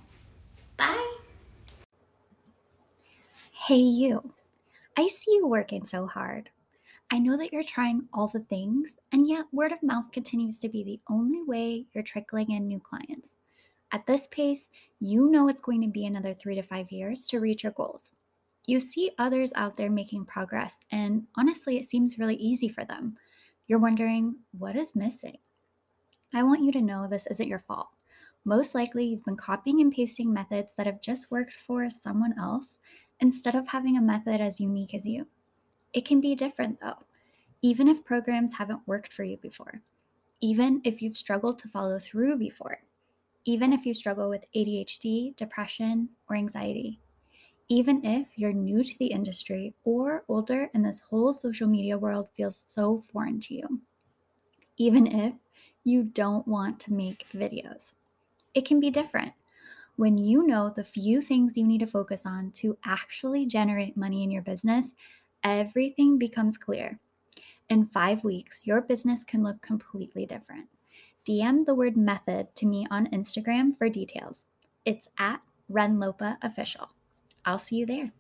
Bye. 0.78 1.17
Hey, 3.52 3.78
you. 3.78 4.34
I 4.97 5.08
see 5.08 5.34
you 5.36 5.45
working 5.45 5.86
so 5.86 6.08
hard. 6.08 6.49
I 7.11 7.17
know 7.17 7.37
that 7.37 7.51
you're 7.51 7.63
trying 7.63 8.07
all 8.13 8.27
the 8.27 8.41
things, 8.41 8.97
and 9.11 9.27
yet 9.27 9.45
word 9.51 9.71
of 9.71 9.81
mouth 9.81 10.11
continues 10.11 10.59
to 10.59 10.69
be 10.69 10.83
the 10.83 10.99
only 11.09 11.41
way 11.41 11.85
you're 11.91 12.03
trickling 12.03 12.51
in 12.51 12.67
new 12.67 12.79
clients. 12.79 13.29
At 13.91 14.05
this 14.05 14.27
pace, 14.27 14.69
you 14.99 15.27
know 15.31 15.47
it's 15.47 15.61
going 15.61 15.81
to 15.81 15.87
be 15.87 16.05
another 16.05 16.35
three 16.35 16.53
to 16.53 16.61
five 16.61 16.91
years 16.91 17.25
to 17.27 17.39
reach 17.39 17.63
your 17.63 17.71
goals. 17.71 18.11
You 18.67 18.79
see 18.79 19.09
others 19.17 19.51
out 19.55 19.75
there 19.75 19.89
making 19.89 20.25
progress, 20.25 20.75
and 20.91 21.23
honestly, 21.35 21.77
it 21.77 21.89
seems 21.89 22.19
really 22.19 22.35
easy 22.35 22.69
for 22.69 22.85
them. 22.85 23.17
You're 23.67 23.79
wondering, 23.79 24.35
what 24.55 24.75
is 24.75 24.95
missing? 24.95 25.37
I 26.31 26.43
want 26.43 26.61
you 26.61 26.71
to 26.73 26.81
know 26.81 27.07
this 27.07 27.25
isn't 27.31 27.47
your 27.47 27.63
fault. 27.67 27.87
Most 28.45 28.75
likely, 28.75 29.05
you've 29.05 29.25
been 29.25 29.35
copying 29.35 29.81
and 29.81 29.91
pasting 29.91 30.31
methods 30.31 30.75
that 30.75 30.85
have 30.85 31.01
just 31.01 31.31
worked 31.31 31.53
for 31.53 31.89
someone 31.89 32.35
else 32.39 32.77
instead 33.19 33.55
of 33.55 33.69
having 33.69 33.97
a 33.97 34.01
method 34.01 34.39
as 34.39 34.59
unique 34.59 34.93
as 34.93 35.07
you. 35.07 35.25
It 35.93 36.06
can 36.06 36.21
be 36.21 36.36
different 36.36 36.80
though, 36.82 37.04
even 37.62 37.88
if 37.88 38.06
programs 38.06 38.54
haven't 38.54 38.88
worked 38.88 39.13
for 39.13 39.23
you 39.23 39.38
before, 39.38 39.82
even 40.41 40.82
if 40.84 41.02
you've 41.02 41.17
struggled 41.17 41.60
to 41.60 41.67
follow 41.67 41.99
through 41.99 42.38
before, 42.38 42.84
even 43.45 43.73
if 43.73 43.86
you 43.86 43.93
struggle 43.93 44.30
with 44.30 44.45
ADHD, 44.56 45.36
depression, 45.36 46.10
or 46.30 46.36
anxiety, 46.36 46.99
even 47.69 48.04
if 48.06 48.30
you're 48.38 48.54
new 48.54 48.84
to 48.84 48.97
the 48.99 49.08
industry 49.08 49.75
or 49.84 50.23
older 50.28 50.69
and 50.73 50.86
this 50.86 51.02
whole 51.02 51.34
social 51.34 51.67
media 51.67 51.97
world 51.97 52.30
feels 52.36 52.63
so 52.67 53.04
foreign 53.12 53.39
to 53.41 53.54
you, 53.56 53.82
even 54.78 55.08
if 55.08 55.34
you 55.84 56.04
don't 56.04 56.47
want 56.47 56.80
to 56.82 56.93
make 56.93 57.25
videos. 57.34 57.93
It 58.54 58.65
can 58.65 58.80
be 58.80 58.89
different 58.91 59.34
when 59.95 60.17
you 60.17 60.47
know 60.47 60.69
the 60.69 60.84
few 60.84 61.21
things 61.21 61.58
you 61.58 61.65
need 61.67 61.80
to 61.80 61.88
focus 61.88 62.25
on 62.25 62.52
to 62.52 62.78
actually 62.86 63.45
generate 63.45 63.97
money 63.97 64.23
in 64.23 64.32
your 64.32 64.41
business, 64.41 64.93
everything 65.43 66.17
becomes 66.17 66.58
clear. 66.58 66.99
In 67.69 67.86
five 67.86 68.23
weeks, 68.23 68.65
your 68.65 68.82
business 68.82 69.23
can 69.23 69.43
look 69.43 69.62
completely 69.62 70.25
different. 70.25 70.69
DM 71.28 71.65
the 71.65 71.75
word 71.75 71.95
method 71.95 72.56
to 72.56 72.65
me 72.65 72.88
on 72.89 73.08
Instagram 73.08 73.78
for 73.78 73.89
details. 73.89 74.47
It's 74.86 75.08
at 75.19 75.41
Renlopa 75.71 76.38
Official. 76.41 76.89
I'll 77.45 77.60
see 77.60 77.78
you 77.78 77.86
there. 77.86 78.12